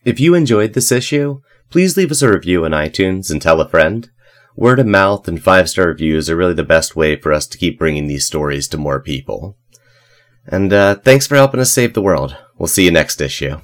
If 0.06 0.20
you 0.20 0.36
enjoyed 0.36 0.74
this 0.74 0.92
issue, 0.92 1.42
please 1.72 1.98
leave 1.98 2.12
us 2.12 2.22
a 2.22 2.32
review 2.32 2.64
on 2.64 2.70
iTunes 2.70 3.32
and 3.32 3.42
tell 3.42 3.62
a 3.62 3.68
friend. 3.68 4.12
Word 4.56 4.78
of 4.78 4.86
mouth 4.86 5.28
and 5.28 5.42
five 5.42 5.72
star 5.72 5.88
reviews 5.88 6.30
are 6.30 6.36
really 6.36 6.54
the 6.54 6.64
best 6.64 6.96
way 6.96 7.16
for 7.16 7.34
us 7.34 7.48
to 7.48 7.58
keep 7.58 7.80
bringing 7.80 8.06
these 8.06 8.28
stories 8.28 8.68
to 8.68 8.78
more 8.78 9.00
people. 9.00 9.58
And 10.46 10.72
uh, 10.72 10.98
thanks 10.98 11.26
for 11.26 11.34
helping 11.34 11.60
us 11.60 11.72
save 11.72 11.96
the 11.96 12.02
world. 12.04 12.38
We'll 12.60 12.68
see 12.68 12.86
you 12.86 12.92
next 12.92 13.20
issue. 13.22 13.60